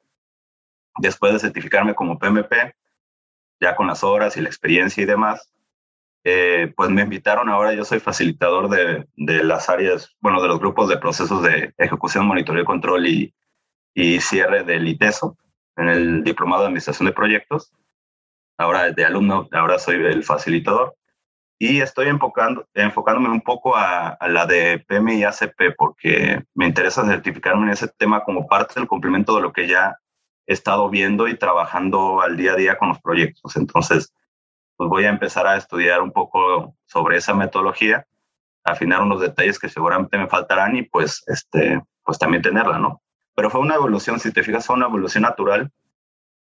Después 0.99 1.33
de 1.33 1.39
certificarme 1.39 1.95
como 1.95 2.19
PMP, 2.19 2.75
ya 3.61 3.77
con 3.77 3.87
las 3.87 4.05
horas 4.05 4.37
y 4.37 4.41
la 4.41 4.49
experiencia 4.49 5.03
y 5.03 5.07
demás, 5.07 5.53
eh, 6.25 6.73
pues 6.77 6.91
me 6.91 7.03
invitaron 7.03 7.49
ahora, 7.49 7.73
yo 7.73 7.85
soy 7.85 8.01
facilitador 8.01 8.69
de, 8.69 9.07
de, 9.17 9.45
las 9.45 9.69
áreas, 9.69 10.17
bueno, 10.21 10.43
de 10.43 10.49
los 10.49 10.59
grupos 10.59 10.89
de 10.89 10.99
procesos 10.99 11.43
de 11.43 11.73
ejecución, 11.79 12.27
monitoreo, 12.27 12.65
control 12.65 13.07
y, 13.07 13.35
y 13.95 14.21
cierre 14.21 14.65
del 14.65 14.87
ITESO, 14.87 15.37
en 15.77 15.89
el 15.89 16.25
Diplomado 16.25 16.63
de 16.63 16.67
Administración 16.69 17.07
de 17.07 17.15
Proyectos. 17.15 17.73
Ahora 18.57 18.91
de 18.91 19.05
alumno, 19.05 19.49
ahora 19.53 19.79
soy 19.79 19.97
el 20.05 20.25
facilitador. 20.25 20.98
Y 21.59 21.81
estoy 21.81 22.07
enfocando, 22.07 22.69
enfocándome 22.75 23.31
un 23.31 23.41
poco 23.41 23.77
a, 23.77 24.17
la 24.29 24.47
de 24.47 24.85
PMI 24.87 25.17
y 25.17 25.25
ACP 25.25 25.75
porque 25.77 26.45
me 26.55 26.67
interesa 26.67 27.05
certificarme 27.05 27.65
en 27.65 27.71
ese 27.71 27.89
tema 27.89 28.23
como 28.23 28.47
parte 28.47 28.75
del 28.77 28.89
cumplimiento 28.89 29.35
de 29.35 29.43
lo 29.43 29.53
que 29.53 29.67
ya 29.67 29.99
he 30.47 30.53
estado 30.53 30.89
viendo 30.89 31.27
y 31.27 31.37
trabajando 31.37 32.21
al 32.21 32.37
día 32.37 32.53
a 32.53 32.57
día 32.57 32.79
con 32.79 32.89
los 32.89 33.01
proyectos. 33.01 33.57
Entonces, 33.57 34.13
pues 34.77 34.89
voy 34.89 35.05
a 35.05 35.11
empezar 35.11 35.47
a 35.49 35.57
estudiar 35.57 36.01
un 36.01 36.13
poco 36.13 36.77
sobre 36.87 37.17
esa 37.17 37.35
metodología, 37.35 38.07
afinar 38.63 39.03
unos 39.03 39.21
detalles 39.21 39.59
que 39.59 39.69
seguramente 39.69 40.17
me 40.17 40.29
faltarán 40.29 40.77
y 40.77 40.83
pues, 40.83 41.25
este, 41.27 41.83
pues 42.05 42.19
también 42.19 42.43
tenerla, 42.43 42.79
¿no? 42.79 43.03
Pero 43.35 43.51
fue 43.51 43.61
una 43.61 43.75
evolución, 43.75 44.21
si 44.21 44.33
te 44.33 44.45
fijas, 44.45 44.67
fue 44.67 44.77
una 44.77 44.87
evolución 44.87 45.23
natural 45.23 45.73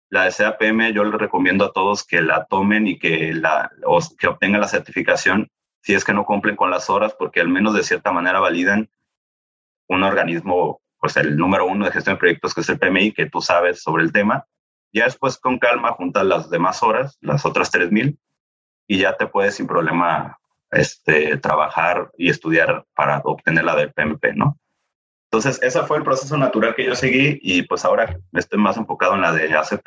la 0.09 0.25
de 0.25 0.33
CAPM 0.33 0.93
yo 0.93 1.05
le 1.05 1.17
recomiendo 1.17 1.65
a 1.65 1.73
todos 1.73 2.05
que 2.05 2.21
la 2.21 2.45
tomen 2.45 2.87
y 2.87 2.99
que, 2.99 3.33
la, 3.33 3.71
que 4.19 4.29
obtengan 4.29 4.61
la 4.61 4.69
certificación 4.69 5.51
si 5.87 5.95
es 5.95 6.05
que 6.05 6.13
no 6.13 6.25
cumplen 6.25 6.57
con 6.57 6.69
las 6.69 6.91
horas, 6.91 7.15
porque 7.17 7.41
al 7.41 7.49
menos 7.49 7.73
de 7.73 7.85
cierta 7.85 8.11
manera 8.11 8.41
validan 8.41 8.91
un 9.87 10.03
organismo, 10.03 10.81
pues 10.99 11.17
el 11.17 11.37
número 11.37 11.65
uno 11.65 11.85
de 11.85 11.93
gestión 11.93 12.17
de 12.17 12.19
proyectos, 12.19 12.55
que 12.55 12.63
es 12.63 12.69
el 12.69 12.81
PMI, 12.81 13.13
que 13.13 13.31
tú 13.31 13.41
sabes 13.41 13.83
sobre 13.83 14.03
el 14.03 14.11
tema. 14.11 14.47
Ya 14.93 15.05
después 15.05 15.39
con 15.39 15.61
calma 15.61 15.93
juntas 15.93 16.25
las 16.25 16.51
demás 16.51 16.83
horas, 16.83 17.19
las 17.21 17.47
otras 17.47 17.73
3.000, 17.73 18.19
y 18.89 18.99
ya 18.99 19.17
te 19.17 19.29
puedes 19.29 19.55
sin 19.55 19.69
problema 19.69 20.41
este, 20.73 21.37
trabajar 21.37 22.11
y 22.19 22.31
estudiar 22.31 22.85
para 22.93 23.19
obtener 23.19 23.63
la 23.63 23.77
del 23.77 23.93
PMP, 23.93 24.35
¿no? 24.35 24.59
Entonces, 25.37 25.63
ese 25.63 25.83
fue 25.83 25.99
el 25.99 26.03
proceso 26.03 26.35
natural 26.39 26.75
que 26.75 26.87
yo 26.87 26.95
seguí 26.95 27.39
y 27.43 27.63
pues 27.63 27.85
ahora 27.85 28.19
estoy 28.33 28.59
más 28.59 28.79
enfocado 28.79 29.17
en 29.17 29.21
la 29.21 29.33
de 29.33 29.53
ACP. 29.55 29.87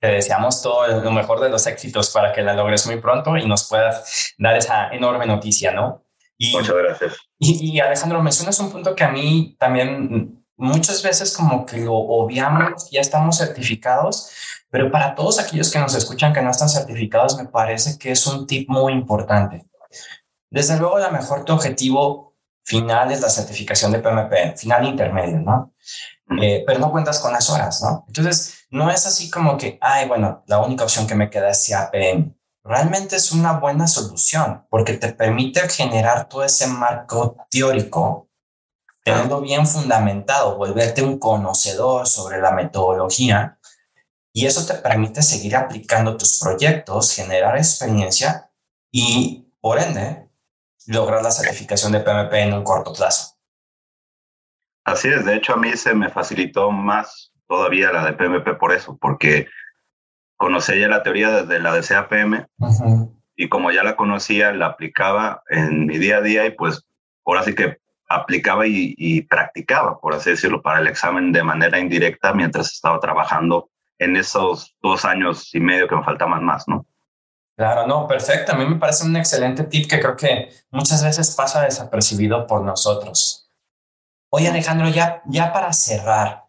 Te 0.00 0.08
deseamos 0.08 0.60
todo 0.62 1.00
lo 1.00 1.12
mejor 1.12 1.38
de 1.38 1.48
los 1.48 1.64
éxitos 1.68 2.10
para 2.10 2.32
que 2.32 2.42
la 2.42 2.54
logres 2.54 2.86
muy 2.86 2.96
pronto 3.00 3.36
y 3.36 3.46
nos 3.46 3.68
puedas 3.68 4.34
dar 4.36 4.56
esa 4.56 4.88
enorme 4.88 5.26
noticia, 5.26 5.70
¿no? 5.70 6.02
Y, 6.36 6.56
Muchas 6.56 6.74
gracias. 6.74 7.16
Y, 7.38 7.70
y, 7.70 7.78
Alejandro, 7.78 8.20
mencionas 8.20 8.58
un 8.58 8.72
punto 8.72 8.96
que 8.96 9.04
a 9.04 9.10
mí 9.10 9.56
también 9.60 10.44
muchas 10.56 11.04
veces 11.04 11.34
como 11.36 11.64
que 11.64 11.78
lo 11.78 11.94
obviamos, 11.94 12.90
ya 12.90 13.00
estamos 13.00 13.38
certificados, 13.38 14.28
pero 14.70 14.90
para 14.90 15.14
todos 15.14 15.38
aquellos 15.38 15.70
que 15.70 15.78
nos 15.78 15.94
escuchan 15.94 16.32
que 16.32 16.42
no 16.42 16.50
están 16.50 16.68
certificados, 16.68 17.36
me 17.36 17.46
parece 17.46 17.96
que 17.96 18.10
es 18.10 18.26
un 18.26 18.44
tip 18.48 18.68
muy 18.68 18.92
importante. 18.92 19.66
Desde 20.50 20.76
luego, 20.78 20.96
a 20.96 21.00
lo 21.00 21.12
mejor 21.12 21.44
tu 21.44 21.52
objetivo 21.52 22.25
final 22.66 23.12
es 23.12 23.20
la 23.20 23.30
certificación 23.30 23.92
de 23.92 24.00
PMP, 24.00 24.58
final 24.58 24.86
intermedio, 24.86 25.38
¿no? 25.38 25.72
Eh, 26.42 26.64
pero 26.66 26.80
no 26.80 26.90
cuentas 26.90 27.20
con 27.20 27.32
las 27.32 27.48
horas, 27.48 27.80
¿no? 27.82 28.04
Entonces, 28.08 28.66
no 28.70 28.90
es 28.90 29.06
así 29.06 29.30
como 29.30 29.56
que, 29.56 29.78
ay, 29.80 30.08
bueno, 30.08 30.42
la 30.48 30.58
única 30.58 30.82
opción 30.82 31.06
que 31.06 31.14
me 31.14 31.30
queda 31.30 31.50
es 31.50 31.68
CAPM. 31.68 32.34
Realmente 32.64 33.14
es 33.14 33.30
una 33.30 33.52
buena 33.60 33.86
solución 33.86 34.66
porque 34.68 34.94
te 34.94 35.12
permite 35.12 35.68
generar 35.68 36.28
todo 36.28 36.42
ese 36.42 36.66
marco 36.66 37.36
teórico, 37.48 38.28
teniendo 39.04 39.40
bien 39.40 39.64
fundamentado, 39.68 40.56
volverte 40.56 41.02
un 41.02 41.20
conocedor 41.20 42.08
sobre 42.08 42.40
la 42.40 42.50
metodología 42.50 43.60
y 44.32 44.46
eso 44.46 44.66
te 44.66 44.74
permite 44.74 45.22
seguir 45.22 45.54
aplicando 45.54 46.16
tus 46.16 46.40
proyectos, 46.40 47.14
generar 47.14 47.56
experiencia 47.56 48.50
y, 48.90 49.48
por 49.60 49.78
ende, 49.78 50.25
lograr 50.86 51.22
la 51.22 51.30
certificación 51.30 51.92
de 51.92 52.00
PMP 52.00 52.32
en 52.34 52.54
un 52.54 52.64
corto 52.64 52.92
plazo. 52.92 53.36
Así 54.84 55.08
es, 55.08 55.24
de 55.24 55.34
hecho 55.34 55.54
a 55.54 55.56
mí 55.56 55.76
se 55.76 55.94
me 55.94 56.10
facilitó 56.10 56.70
más 56.70 57.32
todavía 57.48 57.92
la 57.92 58.04
de 58.04 58.12
PMP 58.12 58.56
por 58.58 58.72
eso, 58.72 58.96
porque 59.00 59.48
conocí 60.36 60.78
ya 60.78 60.88
la 60.88 61.02
teoría 61.02 61.42
desde 61.42 61.60
la 61.60 61.74
de 61.74 61.82
CAPM 61.82 62.46
y 63.34 63.48
como 63.48 63.70
ya 63.70 63.82
la 63.82 63.96
conocía, 63.96 64.52
la 64.52 64.66
aplicaba 64.66 65.42
en 65.48 65.86
mi 65.86 65.98
día 65.98 66.18
a 66.18 66.22
día 66.22 66.46
y 66.46 66.50
pues 66.50 66.86
ahora 67.24 67.42
sí 67.42 67.54
que 67.54 67.78
aplicaba 68.08 68.66
y, 68.66 68.94
y, 68.96 69.22
practicaba, 69.22 69.98
por 69.98 70.14
así 70.14 70.30
decirlo, 70.30 70.62
para 70.62 70.78
el 70.78 70.86
examen 70.86 71.32
de 71.32 71.42
manera 71.42 71.80
indirecta 71.80 72.32
mientras 72.32 72.72
estaba 72.72 73.00
trabajando 73.00 73.70
en 73.98 74.14
esos 74.16 74.76
dos 74.80 75.04
años 75.04 75.52
y 75.54 75.60
medio 75.60 75.88
que 75.88 75.96
me 75.96 76.04
faltaban 76.04 76.44
más, 76.44 76.68
¿no? 76.68 76.86
Claro, 77.56 77.86
no, 77.86 78.06
perfecto. 78.06 78.52
A 78.52 78.54
mí 78.54 78.66
me 78.66 78.76
parece 78.76 79.04
un 79.04 79.16
excelente 79.16 79.64
tip 79.64 79.88
que 79.88 79.98
creo 79.98 80.16
que 80.16 80.50
muchas 80.70 81.02
veces 81.02 81.34
pasa 81.34 81.62
desapercibido 81.62 82.46
por 82.46 82.62
nosotros. 82.62 83.50
Oye, 84.28 84.48
Alejandro, 84.48 84.90
ya, 84.90 85.22
ya 85.24 85.52
para 85.52 85.72
cerrar, 85.72 86.44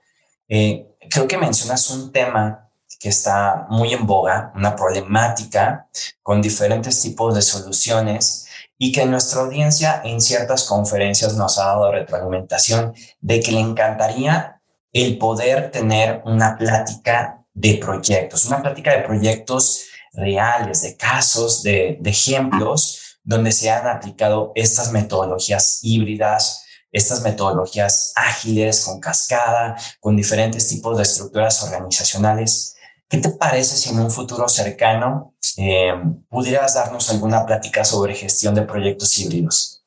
eh, 0.49 0.97
creo 1.09 1.27
que 1.27 1.37
mencionas 1.37 1.89
un 1.89 2.11
tema 2.11 2.69
que 2.99 3.09
está 3.09 3.67
muy 3.69 3.93
en 3.93 4.05
boga, 4.05 4.51
una 4.55 4.75
problemática 4.75 5.87
con 6.21 6.41
diferentes 6.41 7.01
tipos 7.01 7.35
de 7.35 7.41
soluciones 7.41 8.47
y 8.77 8.91
que 8.91 9.05
nuestra 9.05 9.41
audiencia 9.41 10.01
en 10.03 10.19
ciertas 10.19 10.65
conferencias 10.65 11.35
nos 11.35 11.57
ha 11.57 11.67
dado 11.67 11.91
retroalimentación 11.91 12.93
de 13.21 13.39
que 13.39 13.51
le 13.53 13.59
encantaría 13.59 14.61
el 14.91 15.17
poder 15.17 15.71
tener 15.71 16.21
una 16.25 16.57
plática 16.57 17.45
de 17.53 17.75
proyectos, 17.75 18.45
una 18.45 18.61
plática 18.61 18.91
de 18.91 19.03
proyectos 19.03 19.87
reales, 20.13 20.81
de 20.81 20.95
casos, 20.97 21.63
de, 21.63 21.99
ejemplos 22.05 23.19
donde 23.23 23.51
se 23.51 23.69
han 23.69 23.87
aplicado 23.87 24.51
estas 24.55 24.91
metodologías 24.91 25.79
híbridas, 25.81 26.65
estas 26.91 27.21
metodologías 27.21 28.13
ágiles, 28.15 28.85
con 28.85 28.99
cascada, 28.99 29.75
con 29.99 30.15
diferentes 30.15 30.69
tipos 30.69 30.95
de 30.97 31.03
estructuras 31.03 31.61
organizacionales. 31.63 32.75
¿Qué 33.09 33.17
te 33.17 33.29
parece 33.29 33.75
si 33.75 33.89
en 33.89 33.99
un 33.99 34.11
futuro 34.11 34.47
cercano 34.47 35.35
eh, 35.57 35.93
pudieras 36.29 36.75
darnos 36.75 37.09
alguna 37.09 37.45
plática 37.45 37.83
sobre 37.83 38.15
gestión 38.15 38.55
de 38.55 38.61
proyectos 38.61 39.17
híbridos? 39.19 39.77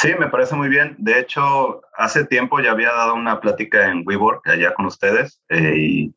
Sí, 0.00 0.08
me 0.18 0.28
parece 0.28 0.54
muy 0.54 0.68
bien. 0.68 0.96
De 0.98 1.18
hecho, 1.18 1.82
hace 1.94 2.24
tiempo 2.24 2.58
ya 2.60 2.70
había 2.70 2.90
dado 2.90 3.14
una 3.14 3.38
plática 3.38 3.90
en 3.90 4.02
WeWork 4.06 4.48
allá 4.48 4.72
con 4.72 4.86
ustedes 4.86 5.42
eh, 5.50 5.74
y 5.76 6.14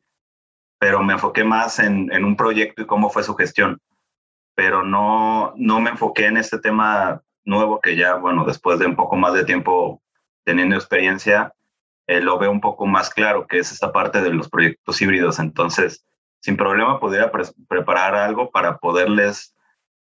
pero 0.84 1.02
me 1.02 1.14
enfoqué 1.14 1.44
más 1.44 1.78
en, 1.78 2.12
en, 2.12 2.26
un 2.26 2.36
proyecto 2.36 2.82
y 2.82 2.86
cómo 2.86 3.08
fue 3.08 3.22
su 3.22 3.34
gestión. 3.36 3.80
Pero 4.54 4.82
no, 4.82 5.54
no 5.56 5.80
me 5.80 5.88
enfoqué 5.88 6.26
en 6.26 6.36
este 6.36 6.58
tema 6.58 7.22
nuevo 7.42 7.80
que 7.80 7.96
ya, 7.96 8.16
bueno, 8.16 8.44
después 8.44 8.78
de 8.78 8.84
un 8.84 8.94
poco 8.94 9.16
más 9.16 9.32
de 9.32 9.46
tiempo 9.46 10.02
teniendo 10.44 10.76
experiencia, 10.76 11.54
eh, 12.06 12.20
lo 12.20 12.38
veo 12.38 12.50
un 12.50 12.60
poco 12.60 12.84
más 12.84 13.08
claro, 13.08 13.46
que 13.46 13.60
es 13.60 13.72
esta 13.72 13.92
parte 13.92 14.20
de 14.20 14.28
los 14.28 14.50
proyectos 14.50 15.00
híbridos. 15.00 15.38
Entonces, 15.38 16.04
sin 16.40 16.58
problema, 16.58 17.00
podría 17.00 17.32
preparar 17.66 18.14
algo 18.14 18.50
para 18.50 18.76
poderles 18.76 19.56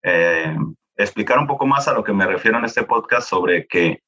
eh, 0.04 0.56
explicar 0.96 1.40
un 1.40 1.48
poco 1.48 1.66
más 1.66 1.88
a 1.88 1.94
lo 1.94 2.04
que 2.04 2.14
me 2.14 2.28
refiero 2.28 2.60
en 2.60 2.66
este 2.66 2.84
podcast 2.84 3.28
sobre 3.28 3.66
que 3.66 4.04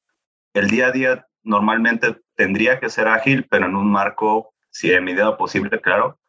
el 0.54 0.70
día 0.70 0.86
a 0.86 0.92
día 0.92 1.26
normalmente 1.42 2.20
tendría 2.36 2.78
que 2.78 2.90
ser 2.90 3.08
ágil, 3.08 3.48
pero 3.50 3.66
en 3.66 3.74
un 3.74 3.90
marco, 3.90 4.54
si 4.70 4.92
en 4.92 5.02
medida 5.02 5.36
posible, 5.36 5.80
claro, 5.80 6.19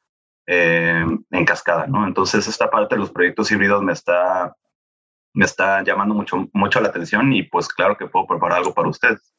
eh, 0.53 1.05
en 1.31 1.45
cascada, 1.45 1.87
¿no? 1.87 2.05
Entonces 2.05 2.45
esta 2.45 2.69
parte 2.69 2.95
de 2.95 2.99
los 2.99 3.11
proyectos 3.11 3.49
híbridos 3.53 3.81
me 3.81 3.93
está, 3.93 4.53
me 5.33 5.45
está 5.45 5.81
llamando 5.81 6.13
mucho, 6.13 6.49
mucho 6.51 6.81
la 6.81 6.89
atención 6.89 7.31
y 7.31 7.43
pues 7.43 7.69
claro 7.69 7.95
que 7.95 8.07
puedo 8.07 8.27
preparar 8.27 8.57
algo 8.57 8.73
para 8.73 8.89
ustedes. 8.89 9.33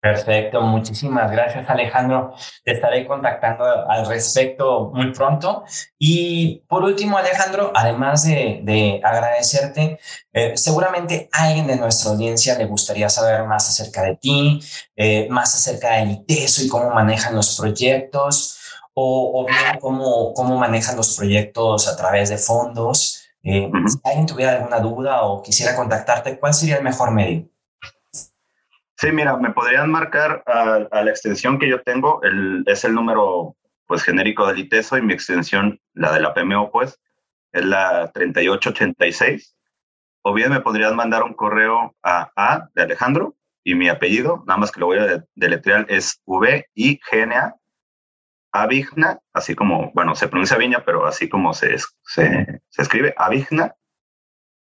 Perfecto, 0.00 0.62
muchísimas 0.62 1.30
gracias 1.30 1.68
Alejandro. 1.68 2.32
Te 2.64 2.72
estaré 2.72 3.06
contactando 3.06 3.64
al 3.64 4.06
respecto 4.06 4.90
muy 4.94 5.12
pronto. 5.12 5.64
Y 5.98 6.62
por 6.68 6.84
último, 6.84 7.18
Alejandro, 7.18 7.72
además 7.74 8.24
de, 8.24 8.60
de 8.62 9.02
agradecerte, 9.04 9.98
eh, 10.32 10.56
seguramente 10.56 11.28
alguien 11.32 11.66
de 11.66 11.76
nuestra 11.76 12.12
audiencia 12.12 12.56
le 12.56 12.64
gustaría 12.64 13.10
saber 13.10 13.44
más 13.44 13.68
acerca 13.68 14.04
de 14.04 14.16
ti, 14.16 14.60
eh, 14.96 15.26
más 15.28 15.54
acerca 15.54 15.96
del 15.96 16.12
ITESO 16.12 16.64
y 16.64 16.68
cómo 16.68 16.88
manejan 16.90 17.34
los 17.34 17.58
proyectos 17.58 18.57
o, 19.00 19.46
bien 19.46 19.78
cómo, 19.80 20.32
cómo 20.34 20.58
manejan 20.58 20.96
los 20.96 21.16
proyectos 21.16 21.88
a 21.88 21.96
través 21.96 22.28
de 22.30 22.38
fondos. 22.38 23.28
Eh, 23.42 23.70
si 23.86 23.98
alguien 24.04 24.26
tuviera 24.26 24.52
alguna 24.52 24.80
duda 24.80 25.22
o 25.22 25.42
quisiera 25.42 25.76
contactarte, 25.76 26.38
¿cuál 26.38 26.54
sería 26.54 26.76
el 26.76 26.84
mejor 26.84 27.12
medio? 27.12 27.48
Sí, 28.96 29.12
mira, 29.12 29.36
me 29.36 29.52
podrían 29.52 29.90
marcar 29.90 30.42
a, 30.44 31.02
la 31.02 31.10
extensión 31.10 31.58
que 31.58 31.68
yo 31.68 31.82
tengo, 31.82 32.20
el, 32.24 32.64
es 32.66 32.84
el 32.84 32.94
número 32.94 33.56
pues 33.86 34.02
genérico 34.02 34.46
del 34.46 34.58
ITESO 34.58 34.98
y 34.98 35.02
mi 35.02 35.14
extensión, 35.14 35.80
la 35.94 36.12
de 36.12 36.20
la 36.20 36.34
PMO, 36.34 36.70
pues, 36.70 37.00
es 37.52 37.64
la 37.64 38.10
3886. 38.12 39.56
O 40.22 40.34
bien 40.34 40.50
me 40.50 40.60
podrían 40.60 40.96
mandar 40.96 41.22
un 41.22 41.32
correo 41.32 41.94
a 42.02 42.30
A 42.36 42.68
de 42.74 42.82
Alejandro 42.82 43.36
y 43.64 43.76
mi 43.76 43.88
apellido, 43.88 44.42
nada 44.46 44.58
más 44.58 44.72
que 44.72 44.80
lo 44.80 44.86
voy 44.86 44.98
a 44.98 45.24
deletrear, 45.36 45.86
es 45.88 46.20
V-I-G-N-A 46.26 47.54
Avigna, 48.52 49.18
así 49.32 49.54
como, 49.54 49.92
bueno, 49.94 50.14
se 50.14 50.28
pronuncia 50.28 50.56
Viña, 50.56 50.82
pero 50.84 51.06
así 51.06 51.28
como 51.28 51.52
se, 51.54 51.76
se, 52.04 52.60
se 52.68 52.82
escribe, 52.82 53.14
Avigna, 53.16 53.74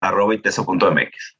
arroba 0.01 0.35
iteso.mx. 0.35 1.39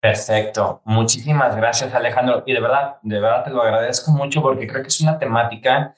Perfecto. 0.00 0.80
Muchísimas 0.84 1.56
gracias, 1.56 1.92
Alejandro. 1.92 2.44
Y 2.46 2.52
de 2.52 2.60
verdad, 2.60 2.98
de 3.02 3.20
verdad 3.20 3.44
te 3.44 3.50
lo 3.50 3.62
agradezco 3.62 4.12
mucho 4.12 4.40
porque 4.40 4.66
creo 4.66 4.82
que 4.82 4.88
es 4.88 5.00
una 5.00 5.18
temática 5.18 5.94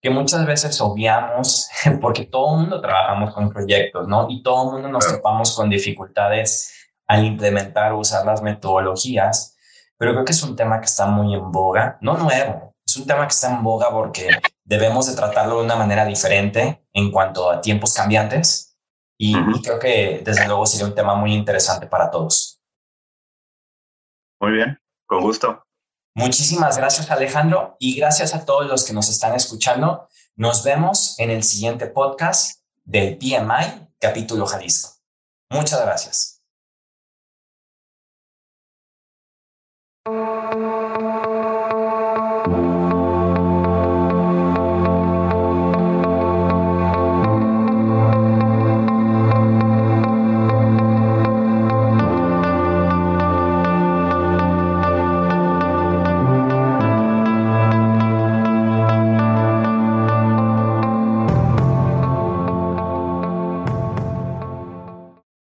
que 0.00 0.10
muchas 0.10 0.46
veces 0.46 0.80
obviamos 0.80 1.68
porque 2.00 2.26
todo 2.26 2.54
el 2.54 2.60
mundo 2.62 2.80
trabajamos 2.80 3.34
con 3.34 3.50
proyectos, 3.50 4.08
¿no? 4.08 4.26
Y 4.28 4.42
todo 4.42 4.64
el 4.64 4.72
mundo 4.72 4.88
nos 4.88 5.06
topamos 5.06 5.56
con 5.56 5.70
dificultades 5.70 6.72
al 7.06 7.24
implementar 7.24 7.92
o 7.92 7.98
usar 7.98 8.26
las 8.26 8.42
metodologías, 8.42 9.56
pero 9.96 10.12
creo 10.12 10.24
que 10.24 10.32
es 10.32 10.42
un 10.42 10.56
tema 10.56 10.80
que 10.80 10.86
está 10.86 11.06
muy 11.06 11.34
en 11.34 11.52
boga, 11.52 11.98
no 12.00 12.16
nuevo, 12.16 12.75
es 12.86 12.96
un 12.96 13.06
tema 13.06 13.26
que 13.26 13.32
está 13.34 13.50
en 13.50 13.62
boga 13.62 13.90
porque 13.90 14.28
debemos 14.64 15.06
de 15.06 15.16
tratarlo 15.16 15.58
de 15.58 15.64
una 15.64 15.76
manera 15.76 16.04
diferente 16.04 16.86
en 16.92 17.10
cuanto 17.10 17.50
a 17.50 17.60
tiempos 17.60 17.92
cambiantes 17.92 18.76
y, 19.18 19.34
creo 19.62 19.78
que 19.78 20.20
desde 20.24 20.46
luego 20.46 20.66
sería 20.66 20.86
un 20.86 20.94
tema 20.94 21.14
muy 21.14 21.32
interesante 21.32 21.86
para 21.86 22.10
todos. 22.10 22.60
Muy 24.40 24.52
bien, 24.52 24.78
con 25.06 25.22
gusto. 25.22 25.64
Muchísimas 26.14 26.76
gracias 26.76 27.10
Alejandro 27.10 27.76
y 27.78 27.96
gracias 27.96 28.34
a 28.34 28.44
todos 28.44 28.66
los 28.66 28.84
que 28.84 28.92
nos 28.92 29.08
están 29.08 29.34
escuchando. 29.34 30.08
Nos 30.36 30.64
vemos 30.64 31.18
en 31.18 31.30
el 31.30 31.42
siguiente 31.42 31.86
podcast 31.86 32.62
del 32.84 33.18
PMI 33.18 33.88
capítulo 33.98 34.46
Jalisco. 34.46 34.90
Muchas 35.50 35.80
gracias. 35.82 36.42